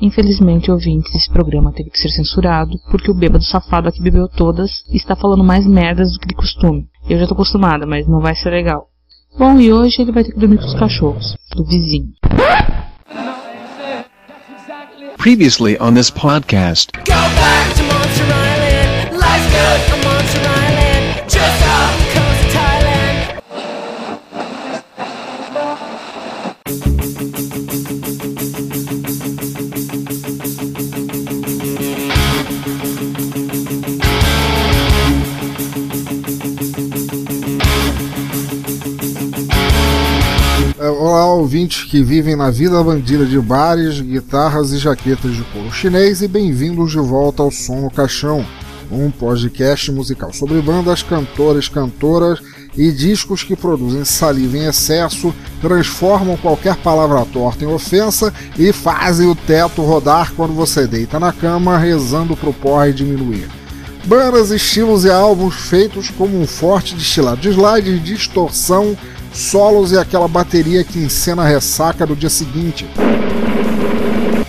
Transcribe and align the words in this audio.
Infelizmente, 0.00 0.70
ouvintes, 0.70 1.12
esse 1.14 1.30
programa 1.30 1.72
teve 1.72 1.90
que 1.90 1.98
ser 1.98 2.10
censurado 2.10 2.78
porque 2.90 3.10
o 3.10 3.14
bêbado 3.14 3.44
safado 3.44 3.88
aqui 3.88 4.00
bebeu 4.00 4.28
todas 4.28 4.70
e 4.92 4.96
está 4.96 5.16
falando 5.16 5.42
mais 5.42 5.66
merdas 5.66 6.12
do 6.12 6.20
que 6.20 6.28
de 6.28 6.34
costume. 6.34 6.86
Eu 7.08 7.18
já 7.18 7.26
tô 7.26 7.34
acostumada, 7.34 7.84
mas 7.84 8.06
não 8.06 8.20
vai 8.20 8.34
ser 8.36 8.50
legal. 8.50 8.88
Bom, 9.36 9.58
e 9.58 9.72
hoje 9.72 10.02
ele 10.02 10.12
vai 10.12 10.24
ter 10.24 10.32
que 10.32 10.38
dormir 10.38 10.58
com 10.58 10.66
os 10.66 10.74
cachorros, 10.74 11.36
do 11.54 11.64
vizinho. 11.64 12.12
Previously 15.16 15.76
on 15.80 15.94
this 15.94 16.10
podcast. 16.10 16.92
Olá, 41.08 41.24
ouvintes 41.24 41.84
que 41.84 42.02
vivem 42.02 42.36
na 42.36 42.50
vida 42.50 42.84
bandida 42.84 43.24
de 43.24 43.40
bares, 43.40 43.98
guitarras 43.98 44.72
e 44.72 44.78
jaquetas 44.78 45.34
de 45.34 45.42
couro 45.44 45.72
chinês 45.72 46.20
e 46.20 46.28
bem-vindos 46.28 46.90
de 46.90 46.98
volta 46.98 47.42
ao 47.42 47.50
Som 47.50 47.80
no 47.80 47.90
Caixão, 47.90 48.44
um 48.92 49.10
podcast 49.10 49.90
musical 49.90 50.34
sobre 50.34 50.60
bandas, 50.60 51.02
cantores, 51.02 51.66
cantoras 51.66 52.40
e 52.76 52.92
discos 52.92 53.42
que 53.42 53.56
produzem 53.56 54.04
saliva 54.04 54.58
em 54.58 54.66
excesso, 54.66 55.34
transformam 55.62 56.36
qualquer 56.36 56.76
palavra 56.76 57.24
torta 57.24 57.64
em 57.64 57.68
ofensa 57.68 58.30
e 58.58 58.70
fazem 58.70 59.30
o 59.30 59.34
teto 59.34 59.80
rodar 59.80 60.34
quando 60.34 60.52
você 60.52 60.86
deita 60.86 61.18
na 61.18 61.32
cama 61.32 61.78
rezando 61.78 62.36
pro 62.36 62.52
porre 62.52 62.92
diminuir. 62.92 63.48
Bandas, 64.04 64.50
estilos 64.50 65.06
e 65.06 65.10
álbuns 65.10 65.54
feitos 65.54 66.10
como 66.10 66.38
um 66.38 66.46
forte 66.46 66.94
destilado 66.94 67.40
de 67.40 67.48
slides, 67.48 68.04
distorção, 68.04 68.94
solos 69.32 69.92
e 69.92 69.98
aquela 69.98 70.28
bateria 70.28 70.84
que 70.84 70.98
encena 70.98 71.42
a 71.42 71.48
ressaca 71.48 72.06
do 72.06 72.16
dia 72.16 72.30
seguinte. 72.30 72.86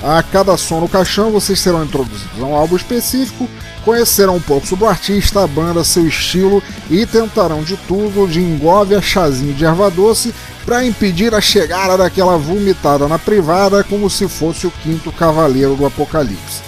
A 0.01 0.23
cada 0.23 0.55
som 0.55 0.79
no 0.79 0.87
caixão 0.87 1.31
vocês 1.31 1.59
serão 1.59 1.83
introduzidos 1.83 2.41
a 2.41 2.45
um 2.45 2.55
álbum 2.55 2.75
específico, 2.75 3.49
conhecerão 3.83 4.37
um 4.37 4.41
pouco 4.41 4.65
sobre 4.65 4.85
o 4.85 4.87
artista, 4.87 5.43
a 5.43 5.47
banda, 5.47 5.83
seu 5.83 6.07
estilo 6.07 6.63
e 6.89 7.05
tentarão 7.05 7.63
de 7.63 7.75
tudo, 7.75 8.27
de 8.27 8.39
engove 8.39 8.95
a 8.95 9.01
chazinho 9.01 9.53
de 9.53 9.65
erva 9.65 9.89
doce, 9.89 10.33
para 10.65 10.85
impedir 10.85 11.33
a 11.33 11.41
chegada 11.41 11.97
daquela 11.97 12.37
vomitada 12.37 13.07
na 13.07 13.19
privada 13.19 13.83
como 13.83 14.09
se 14.09 14.27
fosse 14.27 14.67
o 14.67 14.71
quinto 14.83 15.11
cavaleiro 15.11 15.75
do 15.75 15.85
apocalipse. 15.85 16.61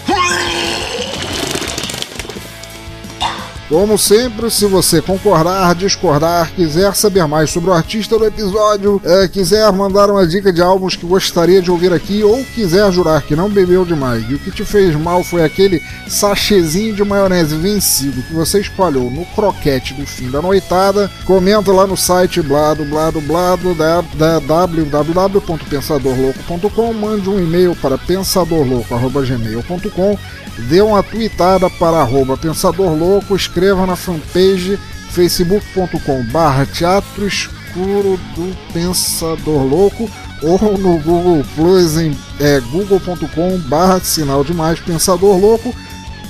Como 3.72 3.98
sempre, 3.98 4.52
se 4.52 4.66
você 4.66 5.02
concordar, 5.02 5.74
discordar, 5.76 6.52
quiser 6.54 6.94
saber 6.94 7.26
mais 7.26 7.52
sobre 7.52 7.70
o 7.70 7.74
artista 7.74 8.20
do 8.20 8.26
episódio, 8.26 9.02
é, 9.02 9.30
quiser 9.30 9.72
mandar 9.72 10.12
uma 10.12 10.28
dica 10.28 10.52
de 10.52 10.62
álbuns 10.62 10.98
que 10.98 11.06
gostaria 11.06 11.62
de 11.62 11.72
ouvir 11.72 11.94
aqui, 11.94 12.22
ou 12.22 12.44
quiser 12.44 12.92
jurar 12.92 13.22
que 13.22 13.34
não 13.34 13.50
bebeu 13.50 13.86
demais 13.86 14.30
e 14.30 14.34
o 14.34 14.40
que 14.40 14.52
te 14.52 14.66
fez 14.66 14.94
mal 14.98 15.24
foi 15.24 15.46
aquele 15.46 15.82
sachezinho 16.06 16.94
de 16.94 17.06
maionese 17.06 17.56
vencido 17.56 18.22
que 18.24 18.34
você 18.34 18.60
espalhou 18.60 19.10
no 19.10 19.26
croquete 19.28 19.94
do 19.94 20.06
fim 20.06 20.30
da 20.30 20.42
noitada, 20.42 21.10
comenta 21.24 21.72
lá 21.72 21.88
no 21.88 21.96
site 21.96 22.42
blado 22.42 22.84
blado 22.84 23.22
blado 23.22 23.74
da, 23.74 24.02
da 24.02 24.38
www.pensadorlouco.com, 24.40 26.94
mande 26.94 27.30
um 27.30 27.40
e-mail 27.40 27.74
para 27.74 27.98
pensadorlouco.gmail.com 27.98 30.18
dê 30.58 30.82
uma 30.82 31.02
tweetada 31.02 31.70
para 31.70 31.98
arroba 31.98 32.38
Pensador 32.38 32.96
Louco, 32.96 33.36
escreva 33.62 33.86
na 33.86 33.96
fanpage 33.96 34.80
facebook.com 35.12 36.24
barra 36.32 36.66
teatro 36.66 37.28
escuro 37.28 38.20
do 38.36 38.58
Pensador 38.74 39.64
Louco 39.64 40.10
ou 40.42 40.80
no 40.80 40.98
Google 40.98 41.46
Plus 41.56 41.96
em 41.96 42.18
é, 42.40 42.60
google.com 42.60 43.60
barra 43.68 44.00
sinal 44.00 44.44
de 44.44 44.52
mais 44.52 44.80
Pensador 44.80 45.38
Louco. 45.38 45.76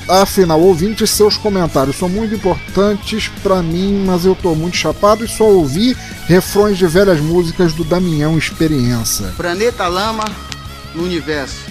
Afinal, 0.09 0.59
ouvintes, 0.59 1.09
seus 1.11 1.37
comentários 1.37 1.95
são 1.95 2.09
muito 2.09 2.35
importantes 2.35 3.29
para 3.41 3.63
mim, 3.63 4.03
mas 4.05 4.25
eu 4.25 4.35
tô 4.35 4.53
muito 4.53 4.75
chapado 4.75 5.23
e 5.23 5.27
só 5.27 5.45
ouvi 5.45 5.95
refrões 6.27 6.77
de 6.77 6.85
velhas 6.85 7.21
músicas 7.21 7.71
do 7.71 7.85
Damião 7.85 8.37
Experiência. 8.37 9.27
Planeta 9.37 9.87
Lama 9.87 10.25
no 10.93 11.03
Universo. 11.03 11.70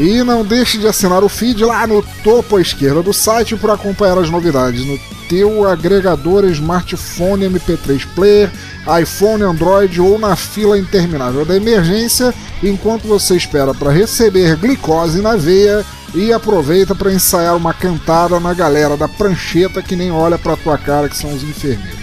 E 0.00 0.24
não 0.24 0.42
deixe 0.42 0.78
de 0.78 0.86
assinar 0.86 1.22
o 1.22 1.28
feed 1.28 1.62
lá 1.62 1.86
no 1.86 2.02
topo 2.24 2.56
à 2.56 2.60
esquerda 2.62 3.02
do 3.02 3.12
site 3.12 3.54
para 3.54 3.74
acompanhar 3.74 4.16
as 4.16 4.30
novidades 4.30 4.82
no 4.86 4.98
teu 5.28 5.68
agregador 5.68 6.46
smartphone 6.46 7.44
MP3 7.44 8.06
player, 8.14 8.50
iPhone, 8.98 9.42
Android 9.42 10.00
ou 10.00 10.18
na 10.18 10.34
fila 10.34 10.78
interminável 10.78 11.44
da 11.44 11.54
emergência, 11.54 12.32
enquanto 12.62 13.06
você 13.06 13.36
espera 13.36 13.74
para 13.74 13.92
receber 13.92 14.56
glicose 14.56 15.20
na 15.20 15.36
veia 15.36 15.84
e 16.14 16.32
aproveita 16.32 16.94
para 16.94 17.12
ensaiar 17.12 17.54
uma 17.54 17.74
cantada 17.74 18.40
na 18.40 18.54
galera 18.54 18.96
da 18.96 19.06
prancheta 19.06 19.82
que 19.82 19.94
nem 19.94 20.10
olha 20.10 20.38
para 20.38 20.56
tua 20.56 20.78
cara 20.78 21.10
que 21.10 21.16
são 21.16 21.30
os 21.30 21.42
enfermeiros. 21.42 22.00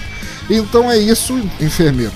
Então 0.47 0.91
é 0.91 1.00
isso, 1.00 1.36
enfermeiro. 1.59 2.13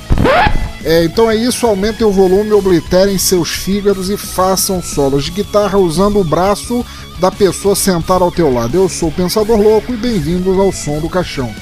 É, 0.84 1.04
então 1.04 1.30
é 1.30 1.36
isso, 1.36 1.68
aumentem 1.68 2.06
o 2.06 2.12
volume, 2.12 2.52
obliterem 2.54 3.18
seus 3.18 3.50
fígados 3.50 4.10
e 4.10 4.18
façam 4.18 4.82
solos 4.82 5.26
de 5.26 5.32
guitarra 5.32 5.78
usando 5.78 6.20
o 6.20 6.24
braço 6.24 6.84
da 7.20 7.30
pessoa 7.30 7.76
sentada 7.76 8.24
ao 8.24 8.32
teu 8.32 8.52
lado. 8.52 8.76
Eu 8.76 8.90
sou 8.90 9.10
o 9.10 9.12
Pensador 9.12 9.60
Louco 9.60 9.94
e 9.94 9.98
bem-vindos 9.98 10.58
ao 10.58 10.72
Som 10.72 11.00
do 11.00 11.10
Caixão. 11.10 11.54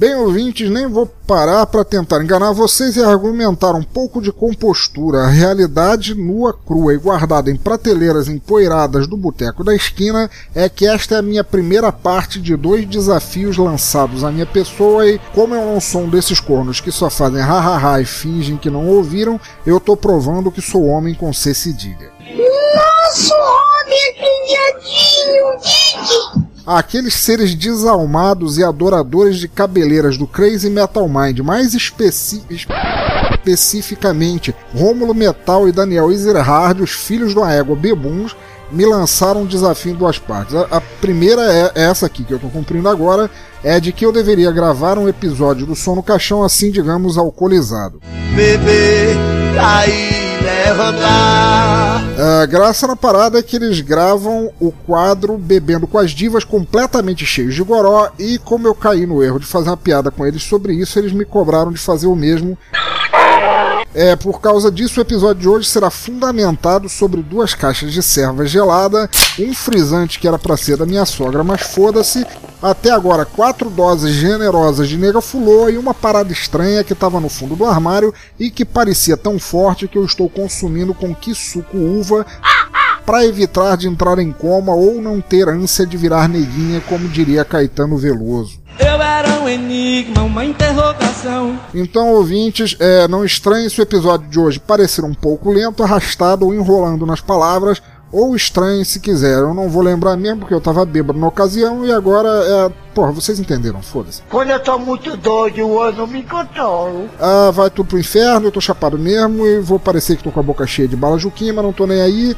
Bem, 0.00 0.14
ouvintes, 0.14 0.70
nem 0.70 0.86
vou 0.86 1.04
parar 1.04 1.66
para 1.66 1.84
tentar 1.84 2.22
enganar 2.22 2.52
vocês 2.52 2.96
e 2.96 3.04
argumentar 3.04 3.74
um 3.74 3.82
pouco 3.82 4.22
de 4.22 4.32
compostura. 4.32 5.18
A 5.18 5.28
realidade 5.28 6.14
nua, 6.14 6.54
crua 6.54 6.94
e 6.94 6.96
guardada 6.96 7.50
em 7.50 7.56
prateleiras 7.56 8.26
empoeiradas 8.26 9.06
do 9.06 9.14
boteco 9.14 9.62
da 9.62 9.74
esquina 9.74 10.30
é 10.54 10.70
que 10.70 10.86
esta 10.86 11.16
é 11.16 11.18
a 11.18 11.22
minha 11.22 11.44
primeira 11.44 11.92
parte 11.92 12.40
de 12.40 12.56
dois 12.56 12.86
desafios 12.86 13.58
lançados 13.58 14.24
à 14.24 14.32
minha 14.32 14.46
pessoa 14.46 15.06
e, 15.06 15.18
como 15.34 15.54
eu 15.54 15.66
não 15.66 15.78
sou 15.78 16.04
um 16.04 16.08
desses 16.08 16.40
cornos 16.40 16.80
que 16.80 16.90
só 16.90 17.10
fazem 17.10 17.42
ha-ha-ha 17.42 18.00
e 18.00 18.06
fingem 18.06 18.56
que 18.56 18.70
não 18.70 18.88
ouviram, 18.88 19.38
eu 19.66 19.78
tô 19.78 19.98
provando 19.98 20.50
que 20.50 20.62
sou 20.62 20.86
homem 20.86 21.14
com 21.14 21.30
C 21.30 21.52
cedilha. 21.52 22.10
Nosso 22.24 23.34
homem 23.34 23.98
acanhadinho, 24.16 25.60
Didi! 25.60 26.49
Aqueles 26.72 27.14
seres 27.14 27.52
desalmados 27.52 28.56
e 28.56 28.62
adoradores 28.62 29.38
de 29.38 29.48
cabeleiras 29.48 30.16
do 30.16 30.24
Crazy 30.24 30.70
Metal 30.70 31.08
Mind, 31.08 31.40
mais 31.40 31.74
especi 31.74 32.44
especificamente 32.48 34.54
Rômulo 34.72 35.12
Metal 35.12 35.68
e 35.68 35.72
Daniel 35.72 36.12
Ezerhard, 36.12 36.80
os 36.80 36.92
filhos 36.92 37.32
de 37.32 37.38
uma 37.38 37.52
égua 37.52 37.74
bebuns, 37.74 38.36
me 38.70 38.86
lançaram 38.86 39.42
um 39.42 39.46
desafio 39.46 39.90
em 39.90 39.96
duas 39.96 40.16
partes. 40.16 40.54
A, 40.54 40.76
a 40.76 40.80
primeira 40.80 41.42
é 41.42 41.72
essa 41.74 42.06
aqui 42.06 42.22
que 42.22 42.32
eu 42.32 42.36
estou 42.36 42.52
cumprindo 42.52 42.88
agora, 42.88 43.28
é 43.64 43.80
de 43.80 43.92
que 43.92 44.06
eu 44.06 44.12
deveria 44.12 44.52
gravar 44.52 44.96
um 44.96 45.08
episódio 45.08 45.66
do 45.66 45.74
Som 45.74 45.96
no 45.96 46.04
Caixão 46.04 46.44
assim, 46.44 46.70
digamos, 46.70 47.18
alcoolizado. 47.18 48.00
Bebê, 48.36 49.16
cair, 49.56 50.29
levantar. 50.64 52.04
A 52.42 52.46
graça 52.46 52.86
na 52.86 52.96
parada 52.96 53.38
é 53.38 53.42
que 53.42 53.56
eles 53.56 53.80
gravam 53.80 54.52
o 54.60 54.70
quadro 54.70 55.38
Bebendo 55.38 55.86
com 55.86 55.98
as 55.98 56.10
Divas 56.10 56.44
completamente 56.44 57.24
cheios 57.24 57.54
de 57.54 57.62
goró 57.62 58.10
e 58.18 58.38
como 58.38 58.66
eu 58.68 58.74
caí 58.74 59.06
no 59.06 59.22
erro 59.22 59.38
de 59.38 59.46
fazer 59.46 59.70
uma 59.70 59.76
piada 59.76 60.10
com 60.10 60.26
eles 60.26 60.42
sobre 60.42 60.74
isso, 60.74 60.98
eles 60.98 61.12
me 61.12 61.24
cobraram 61.24 61.72
de 61.72 61.78
fazer 61.78 62.06
o 62.06 62.14
mesmo. 62.14 62.58
É, 63.92 64.14
por 64.14 64.40
causa 64.40 64.70
disso, 64.70 65.00
o 65.00 65.02
episódio 65.02 65.42
de 65.42 65.48
hoje 65.48 65.68
será 65.68 65.90
fundamentado 65.90 66.88
sobre 66.88 67.22
duas 67.22 67.54
caixas 67.54 67.92
de 67.92 68.00
serva 68.02 68.46
gelada, 68.46 69.10
um 69.38 69.52
frisante 69.52 70.20
que 70.20 70.28
era 70.28 70.38
pra 70.38 70.56
ser 70.56 70.76
da 70.76 70.86
minha 70.86 71.04
sogra, 71.04 71.42
mas 71.42 71.62
foda-se, 71.62 72.24
até 72.62 72.90
agora 72.90 73.24
quatro 73.24 73.68
doses 73.68 74.14
generosas 74.14 74.88
de 74.88 74.96
nega 74.96 75.20
fulô 75.20 75.68
e 75.68 75.76
uma 75.76 75.92
parada 75.92 76.32
estranha 76.32 76.84
que 76.84 76.92
estava 76.92 77.18
no 77.18 77.28
fundo 77.28 77.56
do 77.56 77.64
armário 77.64 78.14
e 78.38 78.48
que 78.48 78.64
parecia 78.64 79.16
tão 79.16 79.40
forte 79.40 79.88
que 79.88 79.98
eu 79.98 80.04
estou 80.04 80.28
consumindo 80.28 80.94
com 80.94 81.12
que 81.12 81.34
suco 81.34 81.76
uva 81.76 82.24
para 83.04 83.26
evitar 83.26 83.76
de 83.76 83.88
entrar 83.88 84.20
em 84.20 84.30
coma 84.30 84.72
ou 84.72 85.02
não 85.02 85.20
ter 85.20 85.48
ânsia 85.48 85.84
de 85.84 85.96
virar 85.96 86.28
neguinha, 86.28 86.80
como 86.82 87.08
diria 87.08 87.44
Caetano 87.44 87.98
Veloso. 87.98 88.59
Eu 88.78 89.02
era 89.02 89.28
um 89.40 89.48
enigma, 89.48 90.22
uma 90.22 90.44
interrogação. 90.44 91.58
Então, 91.74 92.08
ouvintes, 92.08 92.76
é, 92.78 93.06
não 93.08 93.24
estranhe 93.24 93.68
se 93.68 93.80
o 93.80 93.82
episódio 93.82 94.28
de 94.28 94.38
hoje 94.38 94.58
parecer 94.58 95.04
um 95.04 95.14
pouco 95.14 95.50
lento, 95.50 95.82
arrastado 95.82 96.46
ou 96.46 96.54
enrolando 96.54 97.04
nas 97.04 97.20
palavras, 97.20 97.82
ou 98.12 98.34
estranhe 98.34 98.84
se 98.84 99.00
quiser. 99.00 99.38
Eu 99.38 99.54
não 99.54 99.68
vou 99.68 99.82
lembrar 99.82 100.16
mesmo 100.16 100.40
porque 100.40 100.54
eu 100.54 100.60
tava 100.60 100.84
bêbado 100.84 101.18
na 101.18 101.28
ocasião 101.28 101.84
e 101.86 101.92
agora 101.92 102.28
é. 102.28 102.72
Porra, 102.94 103.12
vocês 103.12 103.38
entenderam, 103.38 103.80
foda-se. 103.82 104.22
Quando 104.28 104.50
eu 104.50 104.60
tô 104.60 104.76
muito 104.78 105.16
doido, 105.16 105.58
eu 105.58 105.92
não 105.92 106.06
me 106.06 106.22
controlo. 106.24 107.08
Ah, 107.20 107.50
vai 107.52 107.70
tudo 107.70 107.88
pro 107.88 107.98
inferno, 107.98 108.48
eu 108.48 108.52
tô 108.52 108.60
chapado 108.60 108.98
mesmo 108.98 109.46
e 109.46 109.60
vou 109.60 109.78
parecer 109.78 110.16
que 110.16 110.24
tô 110.24 110.32
com 110.32 110.40
a 110.40 110.42
boca 110.42 110.66
cheia 110.66 110.88
de 110.88 110.96
bala 110.96 111.18
juquinha, 111.18 111.52
mas 111.52 111.64
não 111.64 111.72
tô 111.72 111.86
nem 111.86 112.00
aí. 112.00 112.36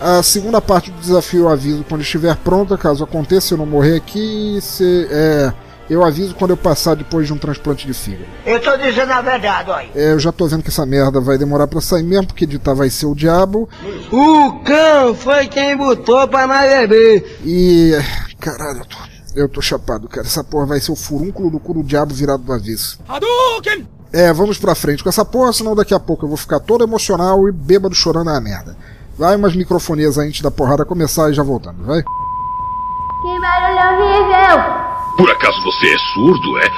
A 0.00 0.22
segunda 0.22 0.60
parte 0.60 0.90
do 0.90 1.00
desafio 1.00 1.44
eu 1.44 1.48
aviso 1.48 1.84
quando 1.88 2.02
estiver 2.02 2.36
pronta, 2.36 2.76
caso 2.76 3.02
aconteça 3.02 3.54
eu 3.54 3.58
não 3.58 3.64
morrer 3.64 3.96
aqui. 3.96 4.58
Se, 4.60 5.08
é, 5.10 5.52
eu 5.88 6.04
aviso 6.04 6.34
quando 6.34 6.52
eu 6.52 6.56
passar 6.56 6.94
depois 6.94 7.26
de 7.26 7.32
um 7.32 7.38
transplante 7.38 7.86
de 7.86 7.92
fígado. 7.92 8.24
Eu 8.46 8.60
tô 8.60 8.76
dizendo 8.76 9.12
a 9.12 9.20
verdade, 9.20 9.70
olha. 9.70 9.88
É, 9.94 10.12
eu 10.12 10.18
já 10.18 10.32
tô 10.32 10.46
vendo 10.46 10.62
que 10.62 10.70
essa 10.70 10.86
merda 10.86 11.20
vai 11.20 11.36
demorar 11.36 11.66
pra 11.66 11.80
sair 11.80 12.02
mesmo, 12.02 12.28
porque 12.28 12.44
editar 12.44 12.74
vai 12.74 12.88
ser 12.88 13.06
o 13.06 13.14
diabo. 13.14 13.68
O 14.10 14.60
cão 14.64 15.14
foi 15.14 15.46
quem 15.46 15.76
botou 15.76 16.26
pra 16.26 16.46
nós 16.46 16.68
beber. 16.70 17.38
E. 17.44 17.92
Caralho, 18.40 18.80
eu 18.80 18.86
tô, 18.86 18.96
eu 19.36 19.48
tô 19.48 19.60
chapado, 19.60 20.08
cara. 20.08 20.26
Essa 20.26 20.42
porra 20.42 20.66
vai 20.66 20.80
ser 20.80 20.92
o 20.92 20.96
furúnculo 20.96 21.50
do 21.50 21.60
cu 21.60 21.74
do 21.74 21.82
diabo 21.82 22.14
virado 22.14 22.42
do 22.42 22.52
avesso. 22.52 22.98
Hadouken! 23.08 23.86
É, 24.12 24.32
vamos 24.32 24.58
pra 24.58 24.74
frente 24.76 25.02
com 25.02 25.08
essa 25.08 25.24
porra, 25.24 25.52
senão 25.52 25.74
daqui 25.74 25.92
a 25.92 25.98
pouco 25.98 26.24
eu 26.24 26.28
vou 26.28 26.36
ficar 26.36 26.60
todo 26.60 26.84
emocional 26.84 27.48
e 27.48 27.52
bêbado 27.52 27.94
chorando 27.94 28.30
a 28.30 28.40
merda. 28.40 28.76
Vai 29.18 29.36
umas 29.36 29.54
microfonias 29.54 30.18
aí 30.18 30.28
antes 30.28 30.40
da 30.40 30.50
porrada 30.50 30.84
começar 30.84 31.30
e 31.30 31.34
já 31.34 31.42
voltando, 31.42 31.84
vai? 31.84 32.02
Que 32.02 33.40
barulho 33.40 34.02
horrível! 34.02 34.93
Por 35.16 35.30
acaso 35.30 35.62
você 35.62 35.86
é 35.86 35.98
surdo, 36.12 36.58
é? 36.58 36.70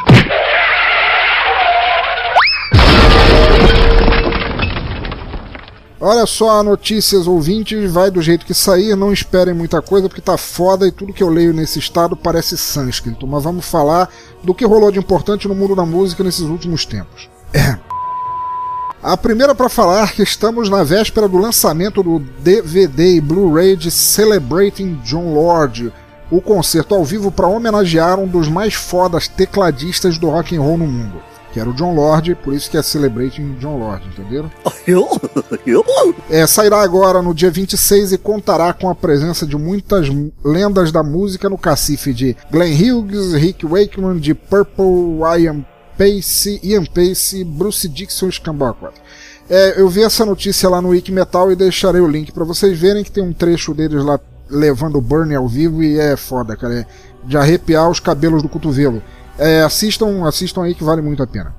Olha 5.98 6.26
só, 6.26 6.62
notícias 6.62 7.26
ouvintes, 7.26 7.90
vai 7.90 8.10
do 8.10 8.20
jeito 8.20 8.44
que 8.44 8.52
sair, 8.52 8.94
não 8.94 9.10
esperem 9.10 9.54
muita 9.54 9.80
coisa 9.80 10.06
porque 10.06 10.20
tá 10.20 10.36
foda 10.36 10.86
e 10.86 10.92
tudo 10.92 11.14
que 11.14 11.22
eu 11.22 11.30
leio 11.30 11.54
nesse 11.54 11.78
estado 11.78 12.14
parece 12.14 12.58
sânscrito, 12.58 13.26
mas 13.26 13.42
vamos 13.42 13.64
falar 13.64 14.10
do 14.42 14.54
que 14.54 14.66
rolou 14.66 14.92
de 14.92 14.98
importante 14.98 15.48
no 15.48 15.54
mundo 15.54 15.74
da 15.74 15.86
música 15.86 16.22
nesses 16.22 16.42
últimos 16.42 16.84
tempos. 16.84 17.30
É. 17.54 17.78
A 19.02 19.16
primeira 19.16 19.54
para 19.54 19.68
falar 19.68 20.12
que 20.12 20.22
estamos 20.22 20.68
na 20.68 20.82
véspera 20.82 21.28
do 21.28 21.38
lançamento 21.38 22.02
do 22.02 22.18
DVD 22.18 23.14
e 23.14 23.20
Blu-ray 23.20 23.76
de 23.76 23.90
Celebrating 23.90 25.00
John 25.04 25.32
Lord, 25.32 25.92
o 26.30 26.40
concerto 26.40 26.94
ao 26.94 27.04
vivo 27.04 27.30
para 27.30 27.46
homenagear 27.46 28.18
um 28.18 28.26
dos 28.26 28.48
mais 28.48 28.74
fodas 28.74 29.28
tecladistas 29.28 30.18
do 30.18 30.28
rock 30.28 30.56
and 30.56 30.60
roll 30.60 30.78
no 30.78 30.86
mundo, 30.86 31.22
que 31.52 31.60
era 31.60 31.68
o 31.68 31.72
John 31.72 31.94
Lord, 31.94 32.34
por 32.36 32.52
isso 32.52 32.70
que 32.70 32.76
é 32.76 32.82
Celebrating 32.82 33.56
John 33.60 33.78
Lord, 33.78 34.06
entenderam? 34.08 34.50
É, 36.30 36.46
sairá 36.46 36.80
agora 36.82 37.22
no 37.22 37.34
dia 37.34 37.50
26 37.50 38.12
e 38.12 38.18
contará 38.18 38.72
com 38.72 38.88
a 38.88 38.94
presença 38.94 39.46
de 39.46 39.56
muitas 39.56 40.08
lendas 40.44 40.92
da 40.92 41.02
música 41.02 41.48
no 41.48 41.58
cacife 41.58 42.12
de 42.12 42.36
Glenn 42.50 42.72
Hughes, 42.72 43.32
Rick 43.32 43.66
Wakeman, 43.66 44.18
de 44.18 44.34
Purple, 44.34 44.84
Ian 45.40 45.64
Pace, 45.96 46.60
Ian 46.62 46.84
Pace, 46.84 47.42
Bruce 47.42 47.88
Dixon 47.88 48.28
e 48.28 48.32
Scambacquat. 48.32 48.94
É, 49.48 49.80
eu 49.80 49.88
vi 49.88 50.02
essa 50.02 50.24
notícia 50.24 50.68
lá 50.68 50.82
no 50.82 50.88
Wiki 50.88 51.12
Metal 51.12 51.50
e 51.52 51.56
deixarei 51.56 52.00
o 52.00 52.08
link 52.08 52.32
para 52.32 52.44
vocês 52.44 52.76
verem 52.78 53.04
que 53.04 53.12
tem 53.12 53.22
um 53.22 53.32
trecho 53.32 53.72
deles 53.72 54.04
lá 54.04 54.18
levando 54.48 54.96
o 54.96 55.00
Burn 55.00 55.34
ao 55.34 55.48
vivo 55.48 55.82
e 55.82 55.98
é 55.98 56.16
foda, 56.16 56.56
cara. 56.56 56.80
É 56.80 56.86
de 57.26 57.36
arrepiar 57.36 57.90
os 57.90 58.00
cabelos 58.00 58.42
do 58.42 58.48
cotovelo. 58.48 59.02
É, 59.38 59.62
assistam, 59.62 60.26
assistam 60.26 60.62
aí 60.62 60.74
que 60.74 60.84
vale 60.84 61.02
muito 61.02 61.22
a 61.22 61.26
pena. 61.26 61.54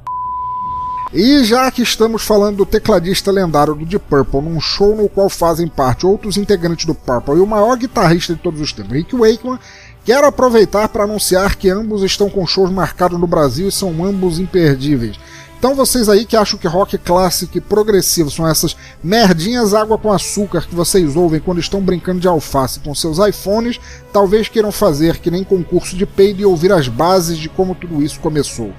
E 1.13 1.43
já 1.43 1.69
que 1.71 1.81
estamos 1.81 2.23
falando 2.23 2.57
do 2.57 2.65
tecladista 2.65 3.31
lendário 3.31 3.75
do 3.75 3.85
Deep 3.85 4.05
Purple, 4.09 4.41
num 4.41 4.59
show 4.59 4.95
no 4.95 5.07
qual 5.07 5.29
fazem 5.29 5.67
parte 5.67 6.05
outros 6.05 6.37
integrantes 6.37 6.85
do 6.85 6.95
Purple 6.95 7.35
e 7.37 7.39
o 7.39 7.47
maior 7.47 7.77
guitarrista 7.77 8.33
de 8.33 8.41
todos 8.41 8.59
os 8.59 8.73
tempos, 8.73 8.91
Rick 8.91 9.15
Wakeman, 9.15 9.59
quero 10.03 10.27
aproveitar 10.27 10.89
para 10.89 11.05
anunciar 11.05 11.55
que 11.55 11.69
ambos 11.69 12.03
estão 12.03 12.29
com 12.29 12.45
shows 12.45 12.69
marcados 12.69 13.19
no 13.19 13.27
Brasil 13.27 13.69
e 13.69 13.71
são 13.71 14.03
ambos 14.03 14.37
imperdíveis. 14.37 15.17
Então 15.57 15.73
vocês 15.73 16.07
aí 16.07 16.23
que 16.23 16.37
acham 16.37 16.59
que 16.59 16.67
rock 16.67 16.97
clássico 16.99 17.57
e 17.57 17.61
progressivo 17.61 18.29
são 18.29 18.47
essas 18.47 18.77
merdinhas 19.03 19.73
água 19.73 19.97
com 19.97 20.11
açúcar 20.11 20.67
que 20.67 20.75
vocês 20.75 21.15
ouvem 21.15 21.39
quando 21.39 21.59
estão 21.59 21.81
brincando 21.81 22.19
de 22.19 22.27
alface 22.27 22.79
com 22.79 22.93
seus 22.93 23.17
iPhones, 23.17 23.79
talvez 24.13 24.47
queiram 24.47 24.71
fazer 24.71 25.17
que 25.17 25.31
nem 25.31 25.43
concurso 25.43 25.95
de 25.95 26.05
peido 26.05 26.41
e 26.41 26.45
ouvir 26.45 26.71
as 26.71 26.87
bases 26.87 27.39
de 27.39 27.49
como 27.49 27.73
tudo 27.73 28.03
isso 28.03 28.19
começou. 28.19 28.71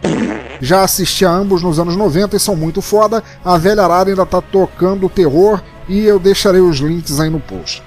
Já 0.60 0.82
assisti 0.82 1.24
a 1.24 1.30
ambos 1.30 1.62
nos 1.62 1.80
anos 1.80 1.96
90 1.96 2.36
e 2.36 2.40
são 2.40 2.54
muito 2.54 2.80
foda, 2.80 3.24
a 3.44 3.58
velha 3.58 3.82
arara 3.82 4.10
ainda 4.10 4.24
tá 4.24 4.40
tocando 4.40 5.08
terror 5.08 5.60
e 5.88 6.04
eu 6.04 6.20
deixarei 6.20 6.60
os 6.60 6.78
links 6.78 7.18
aí 7.18 7.28
no 7.28 7.40
post. 7.40 7.82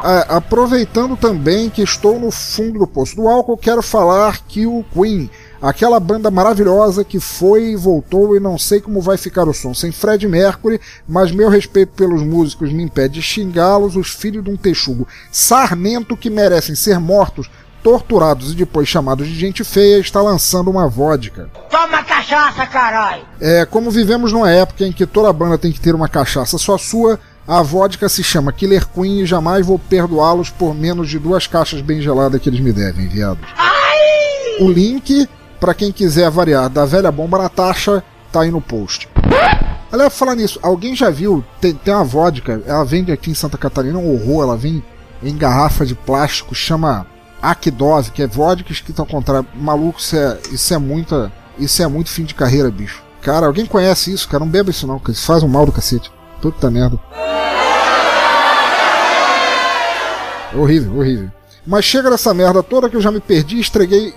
Ah, 0.00 0.36
aproveitando 0.36 1.16
também 1.16 1.68
que 1.68 1.82
estou 1.82 2.20
no 2.20 2.30
fundo 2.30 2.78
do 2.78 2.86
poço 2.86 3.16
do 3.16 3.26
álcool, 3.26 3.56
quero 3.56 3.82
falar 3.82 4.40
que 4.46 4.64
o 4.64 4.84
Queen 4.92 5.28
Aquela 5.60 5.98
banda 5.98 6.30
maravilhosa 6.30 7.02
que 7.02 7.18
foi 7.18 7.70
e 7.70 7.76
voltou 7.76 8.36
e 8.36 8.40
não 8.40 8.56
sei 8.56 8.80
como 8.80 9.00
vai 9.00 9.16
ficar 9.16 9.48
o 9.48 9.52
som 9.52 9.74
sem 9.74 9.90
Fred 9.90 10.26
Mercury, 10.28 10.80
mas 11.06 11.32
meu 11.32 11.48
respeito 11.48 11.94
pelos 11.94 12.22
músicos 12.22 12.72
me 12.72 12.82
impede 12.82 13.14
de 13.14 13.22
xingá-los, 13.22 13.96
os 13.96 14.10
filhos 14.10 14.44
de 14.44 14.50
um 14.50 14.56
texugo 14.56 15.06
sarmento 15.32 16.16
que 16.16 16.30
merecem 16.30 16.76
ser 16.76 17.00
mortos, 17.00 17.50
torturados 17.82 18.52
e 18.52 18.54
depois 18.54 18.88
chamados 18.88 19.26
de 19.26 19.34
gente 19.34 19.64
feia, 19.64 19.98
está 19.98 20.22
lançando 20.22 20.70
uma 20.70 20.88
vodka. 20.88 21.48
Toma 21.68 22.04
cachaça, 22.04 22.64
caralho! 22.66 23.22
É, 23.40 23.64
como 23.64 23.90
vivemos 23.90 24.32
numa 24.32 24.50
época 24.50 24.86
em 24.86 24.92
que 24.92 25.06
toda 25.06 25.32
banda 25.32 25.58
tem 25.58 25.72
que 25.72 25.80
ter 25.80 25.94
uma 25.94 26.08
cachaça 26.08 26.56
só 26.56 26.78
sua, 26.78 27.18
a 27.48 27.62
vodka 27.62 28.08
se 28.08 28.22
chama 28.22 28.52
Killer 28.52 28.86
Queen 28.86 29.22
e 29.22 29.26
jamais 29.26 29.66
vou 29.66 29.78
perdoá-los 29.78 30.50
por 30.50 30.72
menos 30.72 31.08
de 31.08 31.18
duas 31.18 31.48
caixas 31.48 31.80
bem 31.80 32.00
geladas 32.00 32.40
que 32.40 32.48
eles 32.48 32.60
me 32.60 32.72
devem, 32.72 33.08
viados. 33.08 33.48
O 34.60 34.68
link 34.68 35.28
para 35.60 35.74
quem 35.74 35.92
quiser 35.92 36.30
variar 36.30 36.68
da 36.68 36.84
velha 36.84 37.10
bomba 37.10 37.38
na 37.38 37.48
taxa, 37.48 38.02
tá 38.32 38.42
aí 38.42 38.50
no 38.50 38.60
post. 38.60 39.08
Aliás, 39.90 40.16
falar 40.16 40.34
nisso, 40.34 40.58
alguém 40.62 40.94
já 40.94 41.10
viu? 41.10 41.44
Tem, 41.60 41.74
tem 41.74 41.94
uma 41.94 42.04
vodka, 42.04 42.62
ela 42.66 42.84
vende 42.84 43.10
aqui 43.10 43.30
em 43.30 43.34
Santa 43.34 43.56
Catarina, 43.56 43.98
um 43.98 44.12
horror, 44.12 44.42
ela 44.44 44.56
vem 44.56 44.82
em 45.22 45.36
garrafa 45.36 45.86
de 45.86 45.94
plástico, 45.94 46.54
chama 46.54 47.06
Akdose, 47.40 48.10
que 48.10 48.22
é 48.22 48.26
vodka 48.26 48.72
escrita 48.72 49.02
ao 49.02 49.06
contrário. 49.06 49.48
Maluco, 49.54 49.98
isso 49.98 50.16
é, 50.16 50.38
isso 50.52 50.74
é 50.74 50.78
muita. 50.78 51.32
Isso 51.58 51.82
é 51.82 51.88
muito 51.88 52.10
fim 52.10 52.24
de 52.24 52.34
carreira, 52.34 52.70
bicho. 52.70 53.02
Cara, 53.20 53.46
alguém 53.46 53.66
conhece 53.66 54.12
isso, 54.12 54.28
cara? 54.28 54.44
Não 54.44 54.50
beba 54.50 54.70
isso 54.70 54.86
não, 54.86 54.98
que 54.98 55.10
isso 55.10 55.26
faz 55.26 55.42
um 55.42 55.48
mal 55.48 55.66
do 55.66 55.72
cacete. 55.72 56.12
Puta 56.40 56.70
merda. 56.70 56.98
Horrível, 60.54 60.98
horrível. 60.98 61.37
Mas 61.68 61.84
chega 61.84 62.08
dessa 62.08 62.32
merda 62.32 62.62
toda 62.62 62.88
que 62.88 62.96
eu 62.96 63.00
já 63.00 63.10
me 63.10 63.20
perdi 63.20 63.56
e 63.56 63.60
estraguei. 63.60 64.14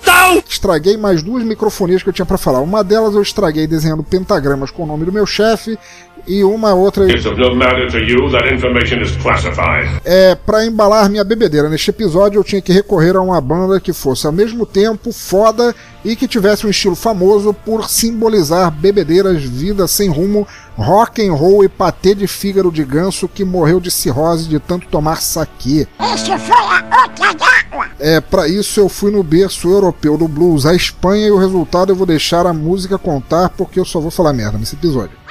Estraguei 0.48 0.96
mais 0.96 1.22
duas 1.22 1.43
microfonias 1.43 2.01
que 2.01 2.08
eu 2.08 2.13
tinha 2.13 2.25
para 2.25 2.38
falar. 2.38 2.62
Uma 2.62 2.81
delas 2.81 3.13
eu 3.13 3.22
estraguei 3.22 3.67
desenhando 3.67 4.03
pentagramas 4.03 4.72
com 4.72 4.84
o 4.84 4.86
nome 4.86 5.03
do 5.03 5.12
meu 5.12 5.25
chefe. 5.25 5.77
E 6.25 6.46
uma 6.46 6.74
outra. 6.74 7.12
It's 7.12 7.25
of 7.25 7.38
no 7.38 7.53
matter 7.53 7.91
to 7.91 7.98
you 7.98 8.31
that 8.31 8.53
information 8.53 9.01
is 9.01 9.17
classified. 9.17 10.01
É, 10.05 10.34
para 10.34 10.65
embalar 10.65 11.10
minha 11.10 11.25
bebedeira 11.25 11.67
neste 11.67 11.89
episódio, 11.89 12.39
eu 12.39 12.43
tinha 12.43 12.62
que 12.62 12.72
recorrer 12.72 13.17
a 13.17 13.22
uma 13.22 13.41
banda 13.41 13.81
que 13.81 13.91
fosse 13.91 14.25
ao 14.25 14.31
mesmo 14.31 14.65
tempo 14.65 15.12
foda 15.12 15.75
e 16.03 16.15
que 16.15 16.27
tivesse 16.27 16.65
um 16.65 16.70
estilo 16.70 16.96
famoso 16.96 17.53
por 17.53 17.89
simbolizar 17.89 18.72
bebedeiras, 18.72 19.43
vida 19.43 19.88
sem 19.88 20.10
rumo, 20.10 20.48
rock 20.75 21.25
and 21.25 21.34
roll 21.34 21.63
e 21.63 21.70
patê 21.70 22.15
de 22.15 22.27
fígado 22.27 22.72
de 22.72 22.84
ganso 22.84 23.27
que 23.27 23.43
morreu 23.43 23.79
de 23.79 23.91
cirrose 23.91 24.48
de 24.48 24.60
tanto 24.60 24.88
tomar 24.88 25.22
saquê. 25.22 25.88
Esse 26.13 26.38
foi 26.38 26.55
a 26.55 27.03
outra 27.03 27.34
dágua! 27.34 27.86
É, 28.00 28.20
para 28.20 28.48
isso 28.48 28.79
eu 28.79 28.89
fui 28.89 29.12
no 29.12 29.24
berço 29.24 29.70
europeu 29.70 30.17
do 30.17 30.27
blues, 30.27 30.65
a 30.65 30.74
Espanha, 30.74 31.27
e 31.27 31.31
o 31.31 31.38
resultado 31.38 31.91
eu 31.91 31.96
vou 31.96 32.08
deixar 32.08 32.48
a 32.48 32.53
música 32.53 32.98
contar 32.98 33.50
porque 33.50 33.79
eu 33.79 33.86
só 33.86 34.00
vou 34.00 34.12
falar 34.12 34.34
merda 34.34 34.58
nesse 34.58 34.75
episódio. 34.75 35.22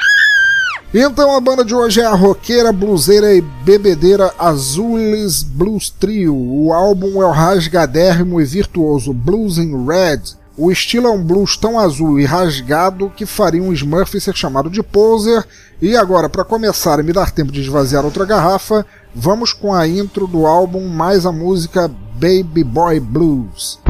Então 0.92 1.36
a 1.36 1.40
banda 1.40 1.64
de 1.64 1.72
hoje 1.72 2.00
é 2.00 2.04
a 2.04 2.14
roqueira, 2.14 2.72
bluseira 2.72 3.32
e 3.32 3.40
bebedeira 3.40 4.34
Azules 4.36 5.40
Blues 5.40 5.88
Trio. 5.88 6.34
O 6.34 6.72
álbum 6.72 7.22
é 7.22 7.26
o 7.26 7.30
rasgadérrimo 7.30 8.40
e 8.40 8.44
virtuoso 8.44 9.12
Blues 9.12 9.56
in 9.56 9.86
Red. 9.86 10.39
O 10.62 10.70
estilo 10.70 11.06
é 11.06 11.10
um 11.10 11.24
blues 11.24 11.56
tão 11.56 11.78
azul 11.78 12.20
e 12.20 12.26
rasgado 12.26 13.10
que 13.16 13.24
faria 13.24 13.62
um 13.62 13.72
Smurf 13.72 14.20
ser 14.20 14.36
chamado 14.36 14.68
de 14.68 14.82
poser. 14.82 15.42
E 15.80 15.96
agora, 15.96 16.28
para 16.28 16.44
começar 16.44 17.00
e 17.00 17.02
me 17.02 17.14
dar 17.14 17.30
tempo 17.30 17.50
de 17.50 17.62
esvaziar 17.62 18.04
outra 18.04 18.26
garrafa, 18.26 18.84
vamos 19.14 19.54
com 19.54 19.72
a 19.72 19.88
intro 19.88 20.26
do 20.26 20.44
álbum 20.46 20.86
mais 20.86 21.24
a 21.24 21.32
música 21.32 21.88
Baby 21.88 22.62
Boy 22.62 23.00
Blues. 23.00 23.80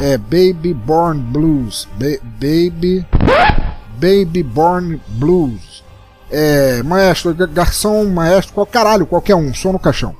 É 0.00 0.18
Baby 0.18 0.74
Born 0.74 1.20
Blues. 1.20 1.86
Ba 1.92 2.18
baby. 2.40 3.06
Baby 3.94 4.42
Born 4.42 5.00
Blues. 5.10 5.84
É, 6.32 6.82
maestro, 6.82 7.32
garçom, 7.32 8.06
maestro, 8.06 8.54
qual 8.54 8.66
caralho, 8.66 9.06
qualquer 9.06 9.36
um, 9.36 9.54
só 9.54 9.72
no 9.72 9.78
caixão. 9.78 10.16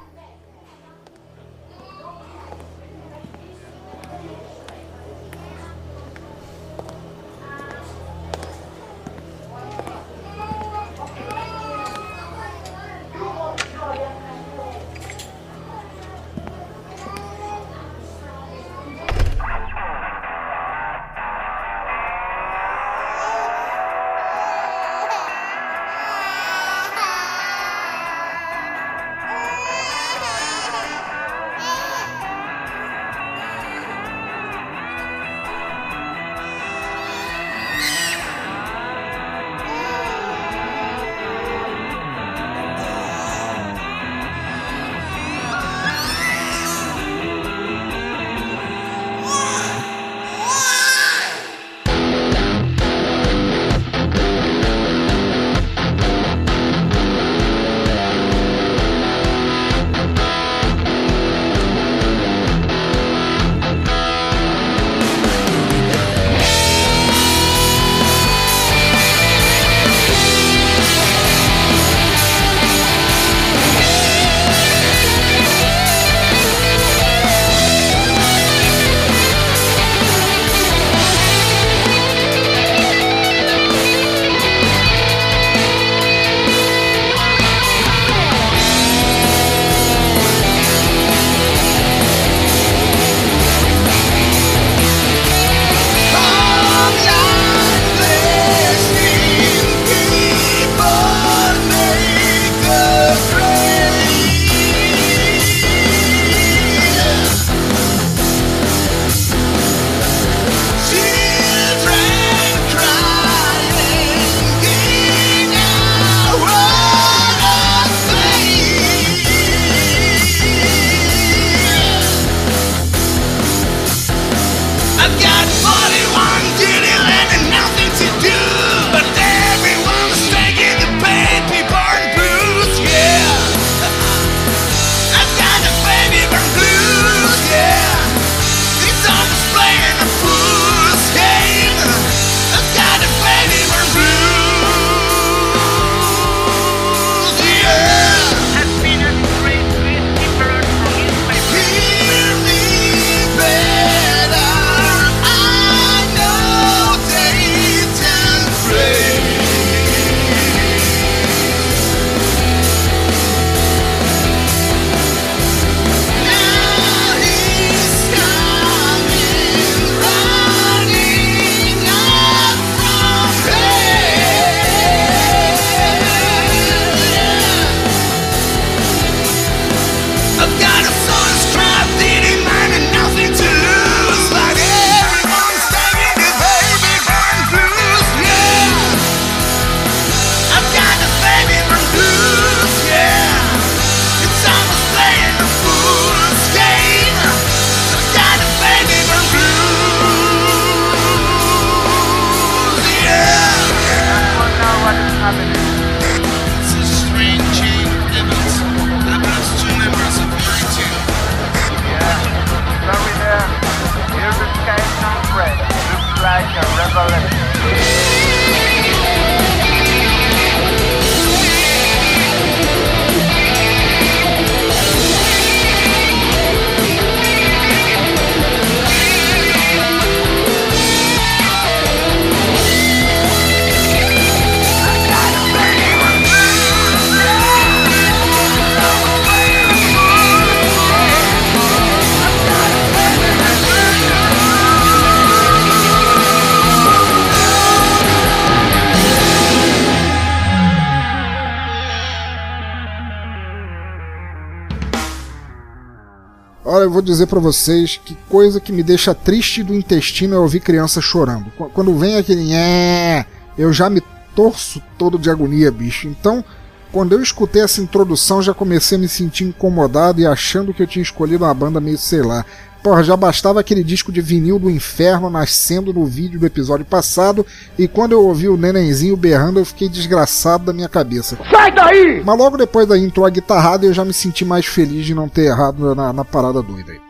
Olha, 256.71 256.83
eu 256.85 256.91
vou 256.91 257.01
dizer 257.01 257.27
pra 257.27 257.41
vocês 257.41 257.99
que 258.05 258.15
coisa 258.29 258.61
que 258.61 258.73
me 258.73 258.83
deixa 258.83 259.15
triste 259.15 259.63
do 259.63 259.75
intestino 259.75 260.35
é 260.35 260.39
ouvir 260.39 260.61
criança 260.61 261.01
chorando. 261.01 261.51
Qu- 261.57 261.71
Quando 261.73 261.97
vem 261.97 262.17
aquele 262.17 262.53
é, 262.53 263.25
eu 263.57 263.73
já 263.73 263.89
me 263.89 264.03
torço 264.35 264.83
todo 264.99 265.19
de 265.19 265.31
agonia, 265.31 265.73
bicho. 265.73 266.07
Então, 266.09 266.45
quando 266.93 267.15
eu 267.15 267.23
escutei 267.23 267.63
essa 267.63 267.81
introdução, 267.81 268.43
já 268.43 268.53
comecei 268.53 268.99
a 268.99 269.01
me 269.01 269.09
sentir 269.09 269.45
incomodado 269.45 270.21
e 270.21 270.27
achando 270.27 270.75
que 270.75 270.83
eu 270.83 270.87
tinha 270.87 271.03
escolhido 271.03 271.45
uma 271.45 271.55
banda 271.55 271.81
meio 271.81 271.97
sei 271.97 272.21
lá. 272.23 272.45
Porra, 272.83 273.03
já 273.03 273.17
bastava 273.17 273.61
aquele 273.61 273.83
disco 273.83 274.13
de 274.13 274.21
vinil 274.21 274.59
do 274.59 274.71
inferno 274.71 275.29
nascendo 275.29 275.93
no 275.93 276.07
vídeo 276.07 276.39
do 276.39 276.47
episódio 276.47 276.87
passado, 276.87 277.45
e 277.77 277.89
quando 277.89 278.13
eu 278.13 278.25
ouvi 278.25 278.49
o 278.49 278.57
nenenzinho 278.57 279.17
berrando, 279.17 279.59
eu 279.59 279.65
fiquei 279.65 279.89
desgraçado 279.89 280.65
da 280.65 280.73
minha 280.73 280.89
cabeça. 280.89 281.37
Sai 281.51 281.73
daí! 281.73 282.23
Mas 282.25 282.39
logo 282.39 282.57
depois 282.57 282.87
da 282.87 282.97
intro 282.97 283.25
a 283.25 283.31
guitarrada, 283.31 283.85
eu 283.85 283.93
já 283.93 284.05
me 284.05 284.13
senti 284.15 284.45
mais 284.45 284.65
feliz 284.67 285.05
de 285.05 285.15
não 285.15 285.29
ter 285.29 285.47
errado 285.47 285.95
na, 285.95 286.13
na 286.13 286.25
parada 286.25 286.63
doida 286.63 286.93
aí. 286.93 287.01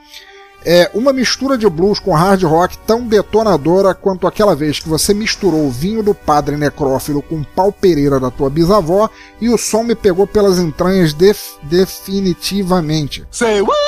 É 0.65 0.91
uma 0.93 1.13
mistura 1.13 1.57
de 1.57 1.69
blues 1.69 2.01
com 2.01 2.13
hard 2.13 2.43
rock 2.43 2.77
tão 2.79 3.07
detonadora 3.07 3.95
quanto 3.95 4.27
aquela 4.27 4.57
vez 4.57 4.81
que 4.81 4.89
você 4.89 5.15
misturou 5.15 5.67
o 5.67 5.71
vinho 5.71 6.03
do 6.03 6.13
padre 6.13 6.57
necrófilo 6.57 7.23
com 7.23 7.37
o 7.37 7.45
pau 7.45 7.71
pereira 7.71 8.19
da 8.19 8.31
tua 8.31 8.51
bisavó 8.51 9.09
e 9.41 9.49
o 9.49 9.57
som 9.57 9.85
me 9.85 9.95
pegou 9.95 10.27
pelas 10.27 10.59
entranhas 10.59 11.13
def- 11.15 11.57
definitivamente. 11.63 13.25
Say 13.31 13.61
what? 13.61 13.79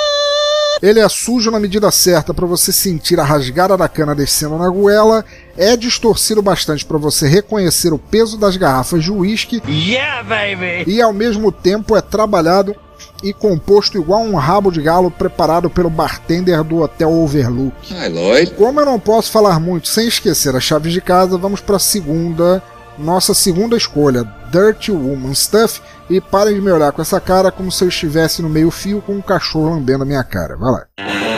Ele 0.82 0.98
é 0.98 1.08
sujo 1.08 1.50
na 1.50 1.60
medida 1.60 1.90
certa 1.90 2.32
para 2.32 2.46
você 2.46 2.72
sentir 2.72 3.20
a 3.20 3.24
rasgada 3.24 3.76
da 3.76 3.88
cana 3.88 4.14
descendo 4.14 4.56
na 4.56 4.68
goela, 4.68 5.24
é 5.56 5.76
distorcido 5.76 6.40
bastante 6.40 6.84
para 6.84 6.96
você 6.96 7.28
reconhecer 7.28 7.92
o 7.92 7.98
peso 7.98 8.38
das 8.38 8.56
garrafas 8.56 9.04
de 9.04 9.12
uísque 9.12 9.62
Yeah, 9.68 10.22
baby! 10.22 10.90
e 10.90 11.02
ao 11.02 11.12
mesmo 11.12 11.52
tempo 11.52 11.94
é 11.96 12.00
trabalhado 12.00 12.74
e 13.22 13.32
composto 13.32 13.98
igual 13.98 14.22
um 14.22 14.34
rabo 14.34 14.70
de 14.70 14.80
galo 14.80 15.10
preparado 15.10 15.68
pelo 15.68 15.90
bartender 15.90 16.62
do 16.64 16.78
Hotel 16.78 17.10
Overlook. 17.12 17.74
Hi, 17.92 18.08
Lloyd. 18.08 18.52
Como 18.52 18.80
eu 18.80 18.86
não 18.86 18.98
posso 18.98 19.30
falar 19.30 19.60
muito 19.60 19.88
sem 19.88 20.08
esquecer 20.08 20.54
as 20.56 20.64
chaves 20.64 20.92
de 20.92 21.00
casa, 21.00 21.36
vamos 21.36 21.60
para 21.60 21.76
a 21.76 21.80
segunda, 21.80 22.62
nossa 23.00 23.34
segunda 23.34 23.76
escolha, 23.76 24.24
Dirty 24.50 24.92
Woman 24.92 25.34
Stuff, 25.34 25.80
e 26.08 26.20
parem 26.20 26.54
de 26.54 26.60
me 26.60 26.70
olhar 26.70 26.92
com 26.92 27.02
essa 27.02 27.20
cara 27.20 27.50
como 27.50 27.72
se 27.72 27.84
eu 27.84 27.88
estivesse 27.88 28.42
no 28.42 28.48
meio 28.48 28.70
fio 28.70 29.02
com 29.02 29.14
um 29.14 29.22
cachorro 29.22 29.70
lambendo 29.70 30.02
a 30.02 30.06
minha 30.06 30.24
cara. 30.24 30.56
Vai 30.56 30.70
lá. 30.70 31.29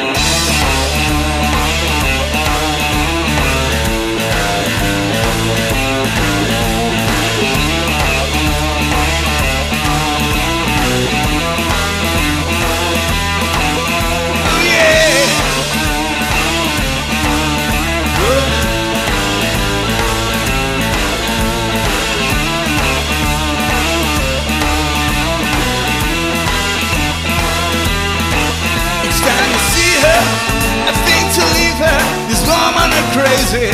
I 30.09 30.92
think 31.06 31.25
to 31.38 31.44
leave 31.59 31.78
her. 31.78 32.00
This 32.28 32.42
woman 32.47 32.90
is 32.90 33.09
crazy. 33.14 33.71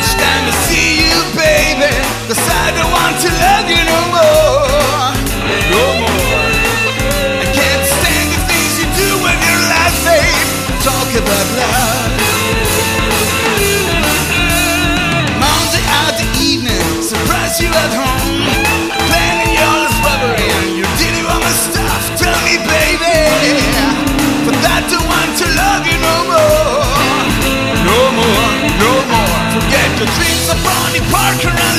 It's 0.00 0.14
time 0.14 0.44
to 0.48 0.54
see 0.66 1.04
you, 1.04 1.18
baby. 1.36 1.60
Want 3.10 3.20
to 3.20 3.28
love 3.28 3.68
you 3.68 3.82
no 3.86 4.00
more. 4.14 5.12
No 5.70 5.84
more. 6.00 6.42
I 7.42 7.46
can't 7.52 7.84
stand 7.86 8.28
the 8.34 8.40
things 8.48 8.72
you 8.80 8.86
do 8.98 9.08
when 9.22 9.36
you're 9.44 9.64
like, 9.70 9.96
babe. 10.06 10.48
Talk 10.82 11.10
about 11.22 11.46
love. 11.58 12.10
Monday 15.38 15.84
out 16.00 16.14
the 16.18 16.28
evening, 16.40 17.02
surprise 17.02 17.60
you 17.60 17.68
at 17.68 17.92
home. 17.94 18.79
The 30.00 30.06
dreams 30.06 30.48
of 30.48 30.56
Bonnie 30.64 31.04
Parker 31.12 31.69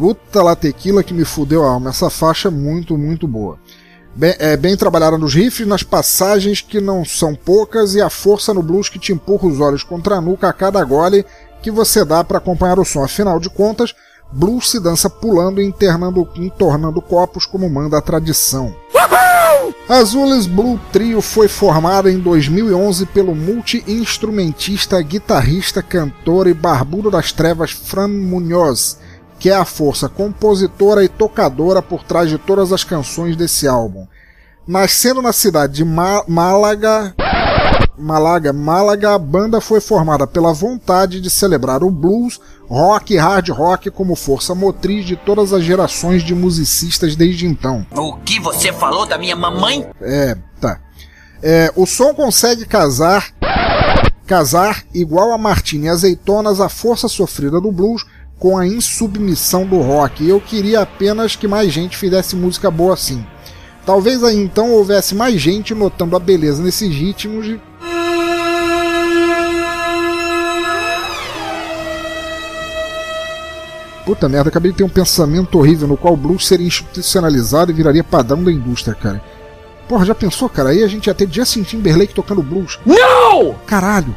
Puta 0.00 0.42
lá 0.42 0.56
tequila 0.56 1.04
que 1.04 1.12
me 1.12 1.26
fudeu 1.26 1.62
a 1.62 1.72
alma. 1.72 1.90
Essa 1.90 2.08
faixa 2.08 2.48
é 2.48 2.50
muito, 2.50 2.96
muito 2.96 3.28
boa. 3.28 3.58
Bem, 4.16 4.34
é, 4.38 4.56
bem 4.56 4.74
trabalhada 4.74 5.18
nos 5.18 5.34
riffs, 5.34 5.68
nas 5.68 5.82
passagens 5.82 6.62
que 6.62 6.80
não 6.80 7.04
são 7.04 7.34
poucas 7.34 7.94
e 7.94 8.00
a 8.00 8.08
força 8.08 8.54
no 8.54 8.62
blues 8.62 8.88
que 8.88 8.98
te 8.98 9.12
empurra 9.12 9.46
os 9.46 9.60
olhos 9.60 9.82
contra 9.82 10.16
a 10.16 10.20
nuca 10.22 10.48
a 10.48 10.54
cada 10.54 10.82
gole 10.82 11.22
que 11.62 11.70
você 11.70 12.02
dá 12.02 12.24
para 12.24 12.38
acompanhar 12.38 12.78
o 12.78 12.84
som. 12.84 13.04
Afinal 13.04 13.38
de 13.38 13.50
contas, 13.50 13.94
blues 14.32 14.70
se 14.70 14.80
dança 14.80 15.10
pulando 15.10 15.60
e 15.60 15.66
internando, 15.66 16.26
entornando 16.34 17.02
copos 17.02 17.44
como 17.44 17.68
manda 17.68 17.98
a 17.98 18.02
tradição. 18.02 18.74
Azules 19.86 20.46
Blue 20.46 20.80
Trio 20.90 21.20
foi 21.20 21.46
formada 21.46 22.10
em 22.10 22.18
2011 22.18 23.04
pelo 23.04 23.34
multi-instrumentista, 23.34 25.02
guitarrista, 25.02 25.82
cantor 25.82 26.46
e 26.46 26.54
barbudo 26.54 27.10
das 27.10 27.32
trevas 27.32 27.72
Fran 27.72 28.08
Munoz, 28.08 28.98
que 29.40 29.48
é 29.48 29.56
a 29.56 29.64
força 29.64 30.06
compositora 30.06 31.02
e 31.02 31.08
tocadora 31.08 31.80
por 31.80 32.04
trás 32.04 32.28
de 32.28 32.36
todas 32.36 32.72
as 32.72 32.84
canções 32.84 33.34
desse 33.34 33.66
álbum. 33.66 34.06
Nascendo 34.68 35.22
na 35.22 35.32
cidade 35.32 35.72
de 35.72 35.84
Ma 35.84 36.22
Málaga, 36.28 37.14
Málaga, 37.98 38.52
Málaga, 38.52 39.14
a 39.14 39.18
banda 39.18 39.58
foi 39.58 39.80
formada 39.80 40.26
pela 40.26 40.52
vontade 40.52 41.22
de 41.22 41.30
celebrar 41.30 41.82
o 41.82 41.90
blues, 41.90 42.38
rock 42.68 43.14
e 43.14 43.16
hard 43.16 43.48
rock 43.48 43.90
como 43.90 44.14
força 44.14 44.54
motriz 44.54 45.06
de 45.06 45.16
todas 45.16 45.54
as 45.54 45.64
gerações 45.64 46.22
de 46.22 46.34
musicistas 46.34 47.16
desde 47.16 47.46
então. 47.46 47.86
O 47.92 48.18
que 48.18 48.38
você 48.38 48.72
falou 48.74 49.06
da 49.06 49.16
minha 49.16 49.34
mamãe? 49.34 49.86
É, 50.02 50.36
tá. 50.60 50.78
É, 51.42 51.72
o 51.74 51.86
som 51.86 52.12
consegue 52.12 52.66
casar 52.66 53.32
casar 54.26 54.84
igual 54.94 55.32
a 55.32 55.38
Martini 55.38 55.86
e 55.86 55.88
Azeitonas 55.88 56.60
a 56.60 56.68
força 56.68 57.08
sofrida 57.08 57.60
do 57.60 57.72
blues 57.72 58.06
com 58.40 58.56
a 58.56 58.66
insubmissão 58.66 59.66
do 59.66 59.78
rock. 59.78 60.26
Eu 60.26 60.40
queria 60.40 60.80
apenas 60.80 61.36
que 61.36 61.46
mais 61.46 61.70
gente 61.70 61.96
fizesse 61.96 62.34
música 62.34 62.70
boa 62.70 62.94
assim. 62.94 63.24
Talvez 63.84 64.24
aí 64.24 64.36
então 64.36 64.72
houvesse 64.72 65.14
mais 65.14 65.40
gente 65.40 65.74
notando 65.74 66.16
a 66.16 66.18
beleza 66.18 66.62
nesses 66.62 66.92
ritmos 66.92 67.46
e 67.46 67.60
Puta 74.06 74.28
merda, 74.28 74.48
acabei 74.48 74.72
de 74.72 74.78
ter 74.78 74.84
um 74.84 74.88
pensamento 74.88 75.56
horrível 75.56 75.86
no 75.86 75.96
qual 75.96 76.14
o 76.14 76.16
blues 76.16 76.48
seria 76.48 76.66
institucionalizado 76.66 77.70
e 77.70 77.74
viraria 77.74 78.02
padrão 78.02 78.42
da 78.42 78.50
indústria, 78.50 78.92
cara. 78.92 79.22
Porra, 79.88 80.04
já 80.04 80.14
pensou, 80.16 80.48
cara? 80.48 80.70
Aí 80.70 80.82
a 80.82 80.88
gente 80.88 81.06
ia 81.06 81.14
ter 81.14 81.28
Justin 81.30 81.62
Timberlake 81.62 82.14
tocando 82.14 82.42
blues. 82.42 82.80
Não! 82.84 83.54
Caralho! 83.66 84.16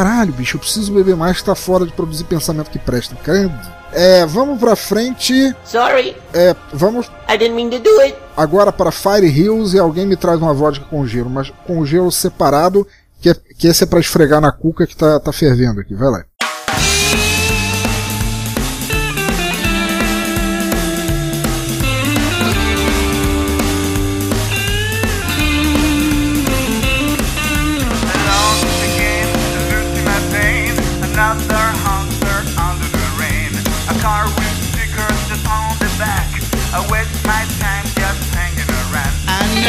Caralho, 0.00 0.32
bicho, 0.32 0.56
eu 0.56 0.60
preciso 0.60 0.94
beber 0.94 1.14
mais, 1.14 1.42
tá 1.42 1.54
fora 1.54 1.84
de 1.84 1.92
produzir 1.92 2.24
pensamento 2.24 2.70
que 2.70 2.78
presta. 2.78 3.14
Credo. 3.16 3.52
É, 3.92 4.24
vamos 4.24 4.58
pra 4.58 4.74
frente. 4.74 5.54
Sorry, 5.62 6.16
É, 6.32 6.56
vamos 6.72 7.06
I 7.28 7.36
didn't 7.36 7.54
mean 7.54 7.68
to 7.68 7.78
do 7.80 8.00
it. 8.00 8.16
agora 8.34 8.72
para 8.72 8.90
Fire 8.90 9.26
Hills 9.26 9.76
e 9.76 9.78
alguém 9.78 10.06
me 10.06 10.16
traz 10.16 10.40
uma 10.40 10.54
vodka 10.54 10.86
com 10.86 11.06
gelo, 11.06 11.28
mas 11.28 11.52
com 11.66 11.84
gelo 11.84 12.10
separado, 12.10 12.86
que, 13.20 13.28
é, 13.28 13.34
que 13.58 13.66
esse 13.68 13.84
é 13.84 13.86
pra 13.86 14.00
esfregar 14.00 14.40
na 14.40 14.50
cuca 14.50 14.86
que 14.86 14.96
tá, 14.96 15.20
tá 15.20 15.34
fervendo 15.34 15.80
aqui. 15.82 15.94
Vai 15.94 16.08
lá. 16.08 16.24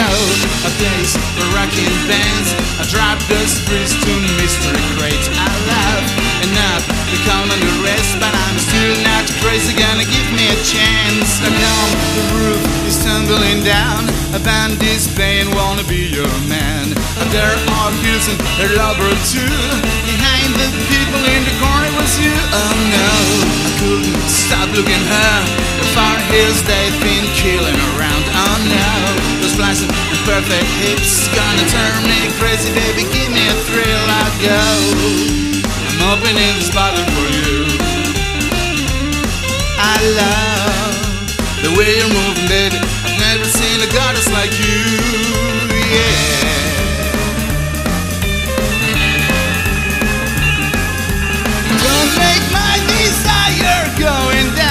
Know 0.02 0.18
a 0.66 0.72
place 0.82 1.14
for 1.38 1.46
rocking 1.54 1.94
bands. 2.10 2.50
I 2.82 2.84
drop 2.90 3.22
the 3.30 3.38
streets 3.46 3.94
to 3.94 4.14
mystery 4.42 4.82
crate. 4.98 5.26
I 5.38 5.48
love 5.70 6.06
enough 6.50 6.84
to 6.90 7.18
come 7.30 7.50
the 7.54 7.74
rest, 7.86 8.18
but 8.18 8.34
I'm 8.34 8.58
still 8.58 8.98
not 9.06 9.30
crazy. 9.46 9.78
Gonna 9.78 10.08
give 10.10 10.30
me 10.34 10.50
a 10.50 10.60
chance. 10.66 11.38
I 11.46 11.50
come, 11.54 11.92
the 12.18 12.26
roof 12.34 12.64
is 12.90 12.98
tumbling 13.06 13.62
down. 13.62 14.10
A 14.34 14.40
band 14.42 14.82
is 14.82 15.06
playing, 15.14 15.54
wanna 15.54 15.86
be 15.86 16.10
your 16.10 16.34
man. 16.50 16.98
And 17.22 17.28
there 17.30 17.54
are 17.54 17.92
hills 18.02 18.26
and 18.32 18.40
a 18.66 18.68
lover 18.80 19.14
too. 19.30 19.58
Behind 20.10 20.50
the 20.58 20.70
people 20.90 21.22
in 21.30 21.42
the 21.46 21.56
corner 21.62 21.92
was 22.00 22.12
you. 22.18 22.34
Oh 22.58 22.74
no, 22.90 23.10
I 23.68 23.70
couldn't 23.78 24.18
stop 24.26 24.68
looking 24.74 25.04
her. 25.14 25.36
The 25.78 25.88
far 25.94 26.18
hills 26.34 26.64
they've 26.66 27.00
been 27.06 27.28
killing 27.38 27.78
around. 27.94 28.24
Oh 28.34 28.58
no, 28.66 29.31
those 29.62 29.86
flashing 29.86 29.94
perfect 30.26 30.66
hips 30.82 31.28
gonna 31.30 31.66
turn 31.70 32.04
me 32.10 32.30
crazy, 32.40 32.74
baby. 32.74 33.04
Give 33.14 33.32
me 33.32 33.48
a 33.48 33.54
thrill, 33.70 34.06
I'll 34.10 34.34
go. 34.42 34.62
I'm 35.88 36.02
opening 36.18 36.56
this 36.58 36.74
bottle 36.74 37.06
for 37.14 37.28
you. 37.30 37.66
I 39.78 39.98
love 40.18 40.96
the 41.62 41.70
way 41.78 41.98
you're 41.98 42.10
moving, 42.10 42.48
baby. 42.48 42.78
I've 43.06 43.20
never 43.20 43.46
seen 43.46 43.82
a 43.82 43.90
goddess 43.94 44.32
like 44.32 44.52
you. 44.58 44.82
Yeah. 45.92 46.50
Don't 51.86 52.12
make 52.18 52.46
my 52.52 52.74
desire 52.88 53.84
going 54.00 54.56
down. 54.56 54.71